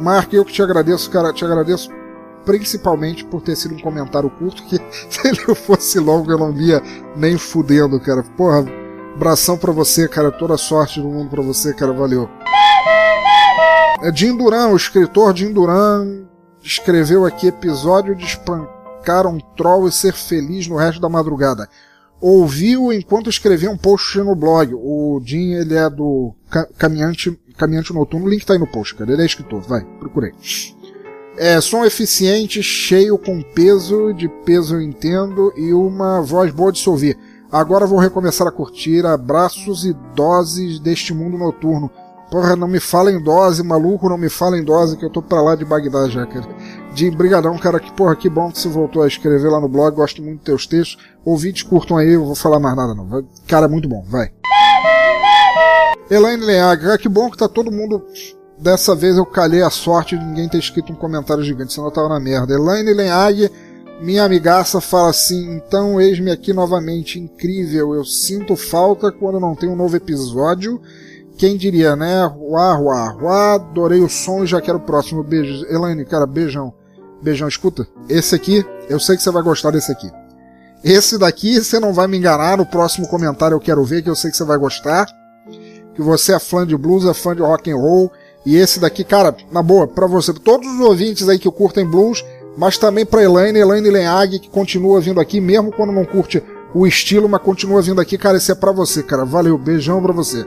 Mark, 0.00 0.32
eu 0.32 0.44
que 0.44 0.52
te 0.52 0.62
agradeço, 0.62 1.10
cara. 1.10 1.32
Te 1.32 1.44
agradeço 1.44 1.90
principalmente 2.44 3.24
por 3.24 3.40
ter 3.40 3.56
sido 3.56 3.74
um 3.74 3.80
comentário 3.80 4.30
curto, 4.30 4.62
que 4.64 4.78
se 5.10 5.26
ele 5.26 5.54
fosse 5.56 5.98
longo 5.98 6.30
eu 6.30 6.38
não 6.38 6.52
via 6.52 6.80
nem 7.16 7.36
fudendo, 7.36 7.98
cara. 7.98 8.22
Porra, 8.22 8.64
abração 9.16 9.58
pra 9.58 9.72
você, 9.72 10.06
cara. 10.06 10.30
Toda 10.30 10.56
sorte 10.56 11.00
do 11.00 11.08
mundo 11.08 11.30
pra 11.30 11.42
você, 11.42 11.74
cara. 11.74 11.92
Valeu. 11.92 12.28
É 14.02 14.14
Jim 14.14 14.36
Duran, 14.36 14.68
o 14.68 14.76
escritor 14.76 15.36
Jim 15.36 15.52
Duran, 15.52 16.26
escreveu 16.62 17.24
aqui 17.24 17.48
episódio 17.48 18.14
de 18.14 18.24
espancar 18.24 18.73
um 19.26 19.38
troll 19.56 19.88
e 19.88 19.92
ser 19.92 20.12
feliz 20.12 20.66
no 20.66 20.76
resto 20.76 21.00
da 21.00 21.08
madrugada. 21.08 21.68
Ouviu 22.20 22.92
enquanto 22.92 23.28
escrevia 23.28 23.70
um 23.70 23.76
post 23.76 24.18
no 24.18 24.34
blog. 24.34 24.72
O 24.74 25.20
Jim, 25.24 25.52
ele 25.52 25.74
é 25.74 25.90
do 25.90 26.34
Caminhante, 26.78 27.38
Caminhante 27.56 27.92
Noturno. 27.92 28.26
O 28.26 28.30
link 28.30 28.46
tá 28.46 28.54
aí 28.54 28.58
no 28.58 28.66
post, 28.66 28.94
cara. 28.94 29.12
Ele 29.12 29.22
é 29.22 29.26
escritor. 29.26 29.60
Vai, 29.62 29.84
procurei. 29.98 30.32
É, 31.36 31.60
som 31.60 31.84
eficiente, 31.84 32.62
cheio 32.62 33.18
com 33.18 33.42
peso, 33.42 34.12
de 34.14 34.28
peso 34.28 34.76
eu 34.76 34.80
entendo, 34.80 35.52
e 35.56 35.72
uma 35.74 36.20
voz 36.22 36.52
boa 36.52 36.70
de 36.70 36.78
se 36.78 36.88
ouvir. 36.88 37.18
Agora 37.50 37.86
vou 37.86 37.98
recomeçar 37.98 38.46
a 38.46 38.52
curtir 38.52 39.04
abraços 39.04 39.84
e 39.84 39.92
doses 40.14 40.78
deste 40.78 41.12
mundo 41.12 41.36
noturno. 41.36 41.90
Porra, 42.30 42.56
não 42.56 42.66
me 42.66 42.80
fala 42.80 43.12
em 43.12 43.22
dose, 43.22 43.62
maluco, 43.62 44.08
não 44.08 44.18
me 44.18 44.28
fala 44.28 44.58
em 44.58 44.64
dose, 44.64 44.96
que 44.96 45.04
eu 45.04 45.10
tô 45.10 45.20
pra 45.20 45.42
lá 45.42 45.54
de 45.54 45.64
Bagdá 45.64 46.08
já, 46.08 46.24
cara. 46.24 46.48
De 46.94 47.10
brigadão, 47.10 47.58
cara, 47.58 47.80
que 47.80 47.92
porra, 47.92 48.14
que 48.14 48.28
bom 48.28 48.50
que 48.50 48.58
você 48.58 48.68
voltou 48.68 49.02
a 49.02 49.08
escrever 49.08 49.48
lá 49.48 49.60
no 49.60 49.68
blog, 49.68 49.96
gosto 49.96 50.22
muito 50.22 50.36
dos 50.36 50.44
teus 50.44 50.66
textos. 50.66 50.98
Ouvintes 51.24 51.62
curtam 51.62 51.96
aí, 51.96 52.12
eu 52.12 52.24
vou 52.24 52.34
falar 52.34 52.60
mais 52.60 52.76
nada 52.76 52.94
não. 52.94 53.26
Cara, 53.46 53.68
muito 53.68 53.88
bom, 53.88 54.04
vai. 54.08 54.30
Elaine 56.10 56.44
Leaga, 56.44 56.96
que 56.96 57.08
bom 57.08 57.30
que 57.30 57.36
tá 57.36 57.48
todo 57.48 57.72
mundo 57.72 58.04
Dessa 58.58 58.94
vez 58.94 59.16
eu 59.16 59.26
calhei 59.26 59.62
a 59.62 59.70
sorte 59.70 60.16
de 60.16 60.24
ninguém 60.24 60.48
ter 60.48 60.58
escrito 60.58 60.92
um 60.92 60.96
comentário 60.96 61.42
gigante, 61.42 61.72
senão 61.72 61.88
eu 61.88 61.92
tava 61.92 62.08
na 62.08 62.20
merda. 62.20 62.54
Elaine 62.54 62.92
Lenhag, 62.92 63.50
minha 64.00 64.22
amigaça, 64.22 64.80
fala 64.80 65.10
assim: 65.10 65.56
então 65.56 66.00
eis-me 66.00 66.30
aqui 66.30 66.52
novamente, 66.52 67.18
incrível. 67.18 67.94
Eu 67.94 68.04
sinto 68.04 68.54
falta 68.54 69.10
quando 69.10 69.40
não 69.40 69.56
tem 69.56 69.68
um 69.68 69.76
novo 69.76 69.96
episódio. 69.96 70.80
Quem 71.36 71.56
diria, 71.56 71.96
né? 71.96 72.24
Ruá, 72.26 72.74
ruá, 72.74 73.08
ruá, 73.08 73.54
adorei 73.54 74.00
o 74.00 74.08
som 74.08 74.44
e 74.44 74.46
já 74.46 74.60
quero 74.60 74.78
o 74.78 74.82
próximo. 74.82 75.24
Beijo. 75.24 75.66
Elaine, 75.66 76.04
cara, 76.04 76.26
beijão. 76.26 76.72
Beijão, 77.24 77.48
escuta. 77.48 77.88
Esse 78.08 78.34
aqui, 78.34 78.64
eu 78.88 79.00
sei 79.00 79.16
que 79.16 79.22
você 79.22 79.30
vai 79.30 79.42
gostar 79.42 79.70
desse 79.70 79.90
aqui. 79.90 80.10
Esse 80.84 81.18
daqui, 81.18 81.60
você 81.60 81.80
não 81.80 81.92
vai 81.92 82.06
me 82.06 82.18
enganar. 82.18 82.58
No 82.58 82.66
próximo 82.66 83.08
comentário 83.08 83.54
eu 83.54 83.60
quero 83.60 83.82
ver, 83.82 84.02
que 84.02 84.10
eu 84.10 84.14
sei 84.14 84.30
que 84.30 84.36
você 84.36 84.44
vai 84.44 84.58
gostar. 84.58 85.06
Que 85.94 86.02
você 86.02 86.34
é 86.34 86.38
fã 86.38 86.66
de 86.66 86.76
blues, 86.76 87.06
é 87.06 87.14
fã 87.14 87.34
de 87.34 87.40
rock 87.40 87.70
and 87.70 87.76
roll 87.76 88.12
e 88.46 88.56
esse 88.56 88.78
daqui, 88.78 89.02
cara, 89.04 89.34
na 89.50 89.62
boa, 89.62 89.86
para 89.86 90.06
você, 90.06 90.32
todos 90.34 90.68
os 90.68 90.80
ouvintes 90.80 91.28
aí 91.28 91.38
que 91.38 91.50
curtem 91.50 91.86
blues, 91.86 92.22
mas 92.58 92.76
também 92.76 93.06
pra 93.06 93.22
Elaine, 93.22 93.58
Elaine 93.58 93.90
Lenhag, 93.90 94.38
que 94.38 94.50
continua 94.50 95.00
vindo 95.00 95.18
aqui, 95.18 95.40
mesmo 95.40 95.72
quando 95.72 95.92
não 95.92 96.04
curte 96.04 96.42
o 96.74 96.86
estilo, 96.86 97.28
mas 97.28 97.40
continua 97.40 97.80
vindo 97.80 98.00
aqui, 98.00 98.18
cara, 98.18 98.36
esse 98.36 98.52
é 98.52 98.54
pra 98.54 98.70
você, 98.70 99.02
cara. 99.02 99.24
Valeu, 99.24 99.56
beijão 99.56 100.02
pra 100.02 100.12
você. 100.12 100.44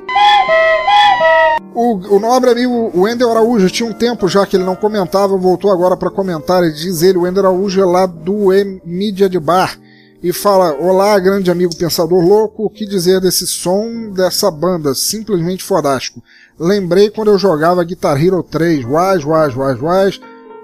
O, 1.74 2.16
o 2.16 2.20
nobre 2.20 2.50
amigo 2.50 2.92
Wendel 2.96 3.30
Araújo 3.30 3.70
tinha 3.70 3.88
um 3.88 3.94
tempo 3.94 4.28
já 4.28 4.46
que 4.46 4.58
ele 4.58 4.64
não 4.64 4.76
comentava, 4.76 5.38
voltou 5.38 5.72
agora 5.72 5.96
para 5.96 6.10
comentar. 6.10 6.64
Ele 6.64 6.74
diz 6.74 7.04
ele, 7.04 7.18
o 7.18 7.22
Wendel 7.22 7.46
Araújo 7.46 7.80
é 7.80 7.86
lá 7.86 8.06
do 8.06 8.52
e 8.52 8.82
Mídia 8.84 9.30
de 9.30 9.40
Bar 9.40 9.78
e 10.22 10.34
fala: 10.34 10.74
Olá, 10.74 11.18
grande 11.20 11.52
amigo 11.52 11.76
pensador 11.76 12.24
louco, 12.24 12.66
o 12.66 12.70
que 12.70 12.86
dizer 12.86 13.22
desse 13.22 13.46
som 13.46 14.12
dessa 14.12 14.50
banda? 14.50 14.96
Simplesmente 14.96 15.64
fodástico. 15.64 16.24
Lembrei 16.60 17.10
quando 17.10 17.30
eu 17.30 17.38
jogava 17.38 17.84
Guitar 17.84 18.20
Hero 18.24 18.42
3. 18.42 18.84
Waz, 18.86 19.24
waz, 19.24 19.56
waz, 19.56 19.80
waz. 19.80 20.20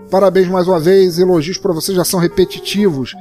Parabéns 0.09 0.47
mais 0.47 0.67
uma 0.67 0.79
vez, 0.79 1.17
elogios 1.17 1.57
para 1.57 1.73
você 1.73 1.93
já 1.93 2.03
são 2.03 2.19
repetitivos. 2.19 3.13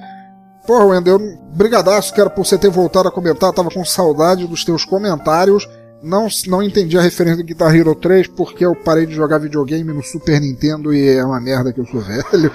Porra, 0.66 0.86
Wendel, 0.86 1.18
brigadaço, 1.54 2.14
cara, 2.14 2.30
por 2.30 2.46
você 2.46 2.56
ter 2.56 2.70
voltado 2.70 3.08
a 3.08 3.12
comentar. 3.12 3.52
Tava 3.52 3.70
com 3.70 3.84
saudade 3.84 4.46
dos 4.46 4.64
teus 4.64 4.84
comentários. 4.84 5.68
Não, 6.02 6.26
não 6.48 6.62
entendi 6.62 6.98
a 6.98 7.02
referência 7.02 7.38
do 7.38 7.46
Guitar 7.46 7.74
Hero 7.74 7.94
3 7.94 8.26
porque 8.28 8.66
eu 8.66 8.74
parei 8.74 9.06
de 9.06 9.14
jogar 9.14 9.38
videogame 9.38 9.92
no 9.92 10.02
Super 10.02 10.40
Nintendo 10.40 10.92
e 10.92 11.08
é 11.16 11.24
uma 11.24 11.40
merda 11.40 11.72
que 11.72 11.80
eu 11.80 11.86
sou 11.86 12.00
velho. 12.00 12.52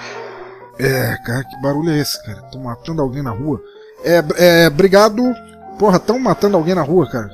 É, 0.78 1.16
cara, 1.24 1.42
que 1.42 1.60
barulho 1.60 1.90
é 1.90 1.98
esse, 1.98 2.22
cara? 2.24 2.40
Tô 2.52 2.58
matando 2.58 3.02
alguém 3.02 3.22
na 3.22 3.30
rua. 3.30 3.60
É, 4.04 4.22
é, 4.36 4.68
obrigado. 4.68 5.22
Porra, 5.78 5.98
tão 5.98 6.18
matando 6.18 6.56
alguém 6.56 6.74
na 6.74 6.82
rua, 6.82 7.10
cara. 7.10 7.28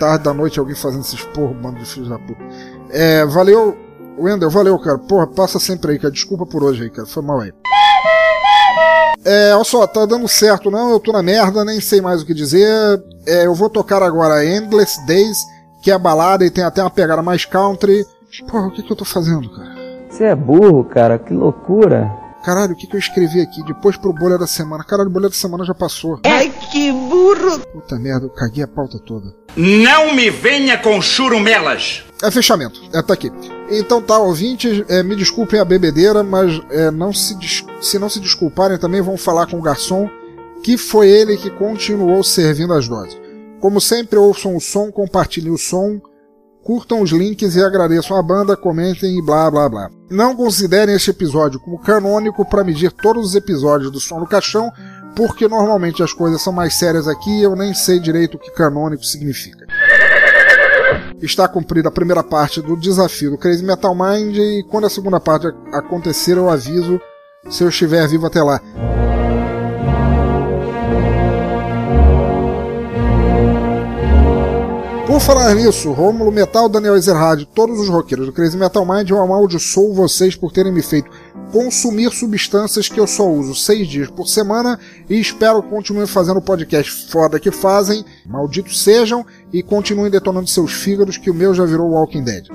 Tarde 0.00 0.24
da 0.24 0.34
noite, 0.34 0.58
alguém 0.58 0.74
fazendo 0.74 1.02
esses 1.02 1.22
porra, 1.26 1.54
bando 1.54 1.78
de 1.78 1.86
filhos 1.86 2.08
da 2.08 2.18
puta. 2.18 2.42
É, 2.90 3.24
valeu, 3.26 3.76
Wendel, 4.18 4.50
valeu, 4.50 4.78
cara. 4.78 4.98
Porra, 4.98 5.26
passa 5.26 5.58
sempre 5.58 5.92
aí, 5.92 5.98
cara. 5.98 6.12
Desculpa 6.12 6.44
por 6.44 6.64
hoje 6.64 6.84
aí, 6.84 6.90
cara. 6.90 7.06
Foi 7.06 7.22
mal 7.22 7.40
aí. 7.40 7.52
É, 9.24 9.54
olha 9.54 9.64
só, 9.64 9.86
tá 9.86 10.06
dando 10.06 10.28
certo, 10.28 10.70
não? 10.70 10.90
Eu 10.90 11.00
tô 11.00 11.12
na 11.12 11.22
merda, 11.22 11.64
nem 11.64 11.80
sei 11.80 12.00
mais 12.00 12.22
o 12.22 12.26
que 12.26 12.32
dizer. 12.32 12.68
É, 13.26 13.46
eu 13.46 13.54
vou 13.54 13.68
tocar 13.68 14.02
agora 14.02 14.44
Endless 14.44 15.04
Days, 15.06 15.38
que 15.82 15.90
é 15.90 15.98
balada 15.98 16.44
e 16.44 16.50
tem 16.50 16.62
até 16.62 16.80
uma 16.80 16.90
pegada 16.90 17.22
mais 17.22 17.44
country. 17.44 18.06
Porra, 18.48 18.68
o 18.68 18.70
que 18.70 18.82
que 18.82 18.92
eu 18.92 18.96
tô 18.96 19.04
fazendo, 19.04 19.50
cara? 19.50 19.74
Você 20.08 20.24
é 20.24 20.34
burro, 20.34 20.84
cara, 20.84 21.18
que 21.18 21.34
loucura. 21.34 22.10
Caralho, 22.44 22.74
o 22.74 22.76
que, 22.76 22.86
que 22.86 22.94
eu 22.94 23.00
escrevi 23.00 23.40
aqui? 23.40 23.60
Depois 23.64 23.96
pro 23.96 24.12
bolha 24.12 24.38
da 24.38 24.46
semana. 24.46 24.84
Caralho, 24.84 25.10
o 25.10 25.12
bolha 25.12 25.28
da 25.28 25.34
semana 25.34 25.64
já 25.64 25.74
passou. 25.74 26.20
Ai, 26.24 26.48
que 26.70 26.92
burro! 26.92 27.58
Puta 27.72 27.98
merda, 27.98 28.26
eu 28.26 28.30
caguei 28.30 28.62
a 28.62 28.68
pauta 28.68 29.00
toda. 29.00 29.34
Não 29.56 30.14
me 30.14 30.30
venha 30.30 30.78
com 30.78 31.02
churumelas! 31.02 32.05
É 32.22 32.30
fechamento, 32.30 32.80
é, 32.92 33.02
tá 33.02 33.12
aqui. 33.12 33.30
Então 33.70 34.00
tá, 34.00 34.18
ouvintes, 34.18 34.84
é, 34.88 35.02
me 35.02 35.14
desculpem 35.14 35.60
a 35.60 35.64
bebedeira, 35.64 36.22
mas 36.22 36.60
é, 36.70 36.90
não 36.90 37.12
se, 37.12 37.36
se 37.80 37.98
não 37.98 38.08
se 38.08 38.20
desculparem 38.20 38.78
também 38.78 39.02
vão 39.02 39.16
falar 39.16 39.46
com 39.46 39.58
o 39.58 39.62
garçom, 39.62 40.08
que 40.62 40.78
foi 40.78 41.08
ele 41.08 41.36
que 41.36 41.50
continuou 41.50 42.22
servindo 42.24 42.72
as 42.72 42.88
doses. 42.88 43.18
Como 43.60 43.80
sempre, 43.80 44.18
ouçam 44.18 44.56
o 44.56 44.60
som, 44.60 44.90
compartilhem 44.90 45.52
o 45.52 45.58
som, 45.58 46.00
curtam 46.62 47.02
os 47.02 47.10
links 47.10 47.54
e 47.54 47.62
agradeçam 47.62 48.16
a 48.16 48.22
banda, 48.22 48.56
comentem 48.56 49.18
e 49.18 49.22
blá 49.22 49.50
blá 49.50 49.68
blá. 49.68 49.90
Não 50.10 50.34
considerem 50.34 50.94
este 50.94 51.10
episódio 51.10 51.60
como 51.60 51.78
canônico 51.78 52.44
para 52.44 52.64
medir 52.64 52.92
todos 52.92 53.26
os 53.28 53.34
episódios 53.34 53.90
do 53.90 54.00
Som 54.00 54.20
no 54.20 54.26
Caixão, 54.26 54.72
porque 55.14 55.46
normalmente 55.48 56.02
as 56.02 56.12
coisas 56.12 56.42
são 56.42 56.52
mais 56.52 56.74
sérias 56.74 57.06
aqui 57.06 57.30
e 57.30 57.42
eu 57.42 57.54
nem 57.54 57.74
sei 57.74 57.98
direito 57.98 58.36
o 58.36 58.38
que 58.38 58.50
canônico 58.50 59.04
significa. 59.04 59.65
Está 61.22 61.48
cumprida 61.48 61.88
a 61.88 61.92
primeira 61.92 62.22
parte 62.22 62.60
do 62.60 62.76
desafio 62.76 63.30
do 63.30 63.38
Crazy 63.38 63.64
Metal 63.64 63.94
Mind 63.94 64.36
e 64.36 64.64
quando 64.68 64.86
a 64.86 64.90
segunda 64.90 65.18
parte 65.18 65.46
acontecer 65.72 66.36
eu 66.36 66.50
aviso 66.50 67.00
se 67.48 67.62
eu 67.62 67.68
estiver 67.68 68.06
vivo 68.08 68.26
até 68.26 68.42
lá. 68.42 68.60
Por 75.06 75.20
falar 75.20 75.54
nisso, 75.54 75.92
Rômulo 75.92 76.30
Metal, 76.30 76.68
Daniel 76.68 76.96
Ezerhard, 76.96 77.46
todos 77.54 77.80
os 77.80 77.88
roqueiros 77.88 78.26
do 78.26 78.32
Crazy 78.32 78.56
Metal 78.56 78.84
Mind, 78.84 79.08
eu 79.08 79.22
amaldiçoo 79.22 79.94
vocês 79.94 80.36
por 80.36 80.52
terem 80.52 80.72
me 80.72 80.82
feito 80.82 81.10
consumir 81.52 82.10
substâncias 82.10 82.88
que 82.88 82.98
eu 82.98 83.06
só 83.06 83.26
uso 83.26 83.54
seis 83.54 83.86
dias 83.88 84.10
por 84.10 84.26
semana 84.26 84.78
e 85.08 85.18
espero 85.18 85.62
que 85.62 85.68
continuem 85.68 86.06
fazendo 86.06 86.38
o 86.38 86.42
podcast 86.42 87.10
foda 87.10 87.38
que 87.38 87.50
fazem, 87.50 88.04
malditos 88.26 88.82
sejam, 88.82 89.24
e 89.52 89.62
continuem 89.62 90.10
detonando 90.10 90.48
seus 90.48 90.72
fígados 90.72 91.16
que 91.16 91.30
o 91.30 91.34
meu 91.34 91.54
já 91.54 91.64
virou 91.64 91.90
Walking 91.90 92.24
Dead. 92.24 92.46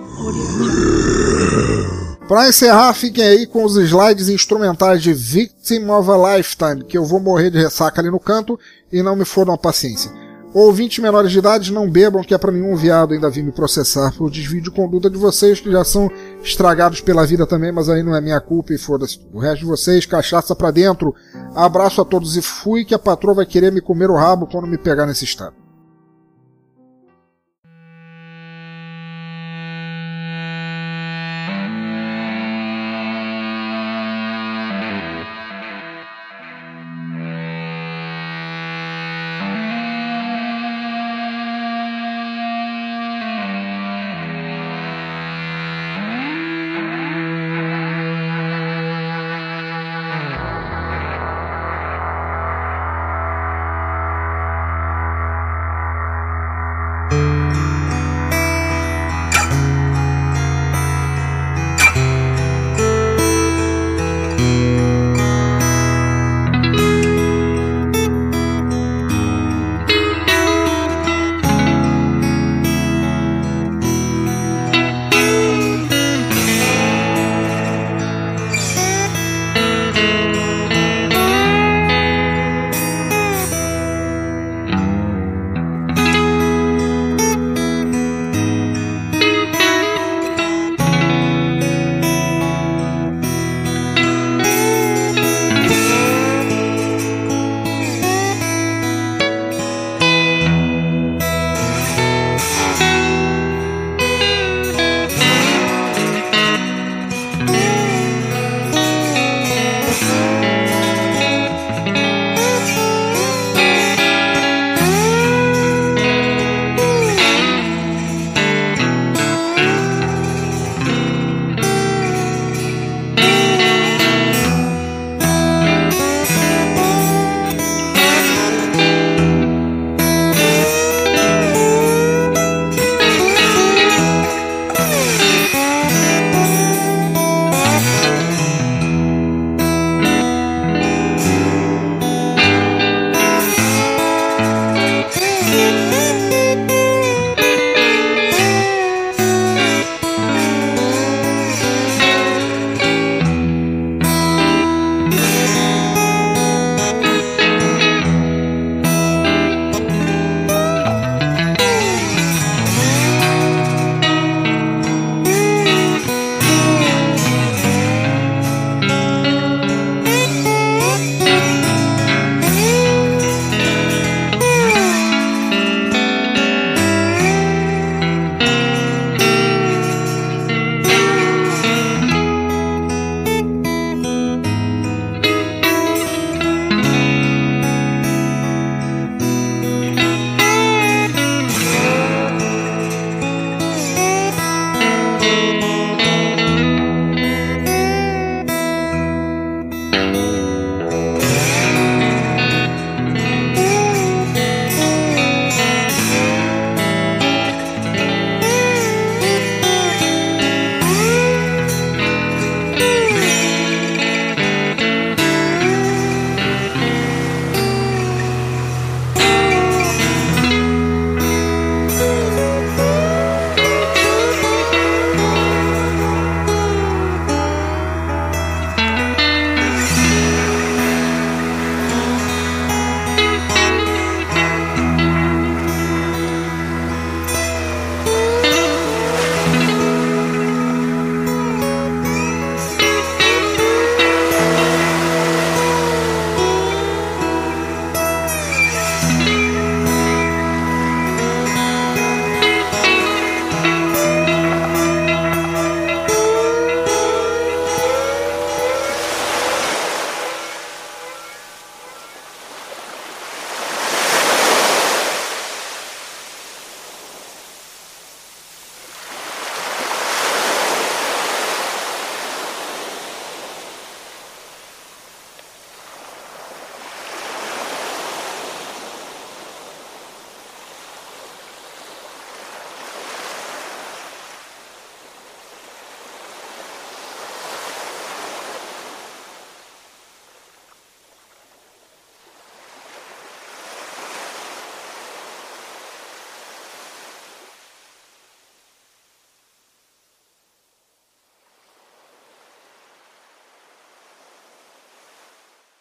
Para 2.27 2.47
encerrar, 2.47 2.93
fiquem 2.93 3.25
aí 3.25 3.45
com 3.45 3.65
os 3.65 3.75
slides 3.75 4.29
instrumentais 4.29 5.03
de 5.03 5.13
Victim 5.13 5.89
of 5.89 6.09
a 6.09 6.37
Lifetime, 6.37 6.83
que 6.85 6.97
eu 6.97 7.03
vou 7.03 7.19
morrer 7.19 7.49
de 7.49 7.57
ressaca 7.57 7.99
ali 7.99 8.09
no 8.09 8.19
canto 8.19 8.57
e 8.91 9.03
não 9.03 9.15
me 9.15 9.25
fodam 9.25 9.53
a 9.53 9.57
paciência. 9.57 10.11
Ouvintes 10.53 10.99
menores 10.99 11.31
de 11.31 11.39
idade, 11.39 11.71
não 11.71 11.89
bebam, 11.89 12.23
que 12.23 12.33
é 12.33 12.37
para 12.37 12.51
nenhum 12.51 12.75
viado 12.75 13.13
ainda 13.13 13.29
vir 13.29 13.41
me 13.41 13.53
processar 13.53 14.13
por 14.17 14.29
desvio 14.29 14.61
de 14.61 14.69
conduta 14.69 15.09
de 15.09 15.17
vocês, 15.17 15.61
que 15.61 15.71
já 15.71 15.83
são 15.85 16.11
estragados 16.43 16.99
pela 16.99 17.25
vida 17.25 17.47
também, 17.47 17.71
mas 17.71 17.87
aí 17.87 18.03
não 18.03 18.13
é 18.13 18.19
minha 18.19 18.39
culpa 18.41 18.73
e 18.73 18.77
foda-se. 18.77 19.19
O 19.33 19.39
resto 19.39 19.59
de 19.59 19.65
vocês, 19.65 20.05
cachaça 20.05 20.53
pra 20.53 20.69
dentro. 20.69 21.15
Abraço 21.55 22.01
a 22.01 22.05
todos 22.05 22.35
e 22.35 22.41
fui, 22.41 22.83
que 22.83 22.93
a 22.93 22.99
patroa 22.99 23.35
vai 23.35 23.45
querer 23.45 23.71
me 23.71 23.79
comer 23.79 24.09
o 24.09 24.15
rabo 24.15 24.45
quando 24.45 24.67
me 24.67 24.77
pegar 24.77 25.05
nesse 25.05 25.23
estado. 25.23 25.60